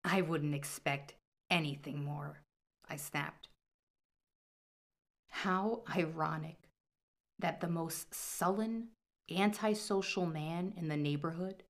[0.05, 1.15] I wouldn't expect
[1.51, 2.41] anything more,
[2.89, 3.49] I snapped.
[5.29, 6.57] How ironic
[7.39, 8.89] that the most sullen,
[9.31, 11.63] antisocial man in the neighborhood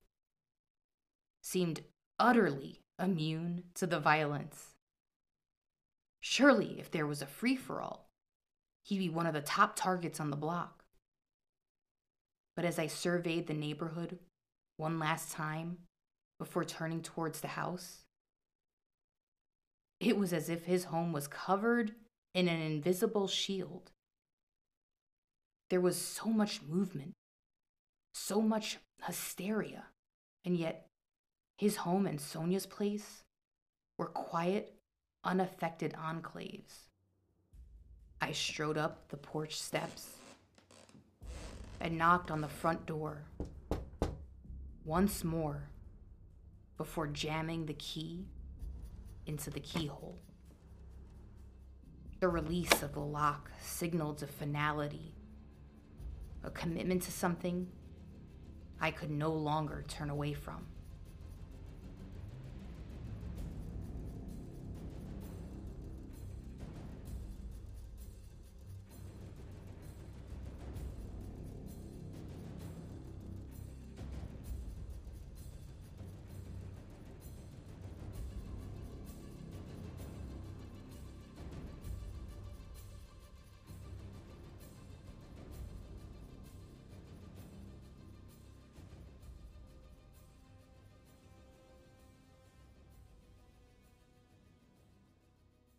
[1.42, 1.82] seemed
[2.18, 4.74] utterly immune to the violence.
[6.20, 8.08] Surely, if there was a free for all,
[8.84, 10.84] he'd be one of the top targets on the block.
[12.56, 14.18] But as I surveyed the neighborhood
[14.76, 15.78] one last time
[16.38, 18.04] before turning towards the house,
[20.00, 21.94] it was as if his home was covered
[22.34, 23.90] in an invisible shield.
[25.70, 27.14] There was so much movement,
[28.18, 29.84] so much hysteria,
[30.44, 30.88] and yet
[31.56, 33.24] his home and Sonia's place
[33.96, 34.74] were quiet,
[35.24, 36.88] unaffected enclaves.
[38.20, 40.16] I strode up the porch steps
[41.80, 43.24] and knocked on the front door
[44.84, 45.68] once more
[46.76, 48.26] before jamming the key
[49.26, 50.18] into the keyhole.
[52.20, 55.14] The release of the lock signaled a finality,
[56.42, 57.68] a commitment to something
[58.80, 60.66] I could no longer turn away from.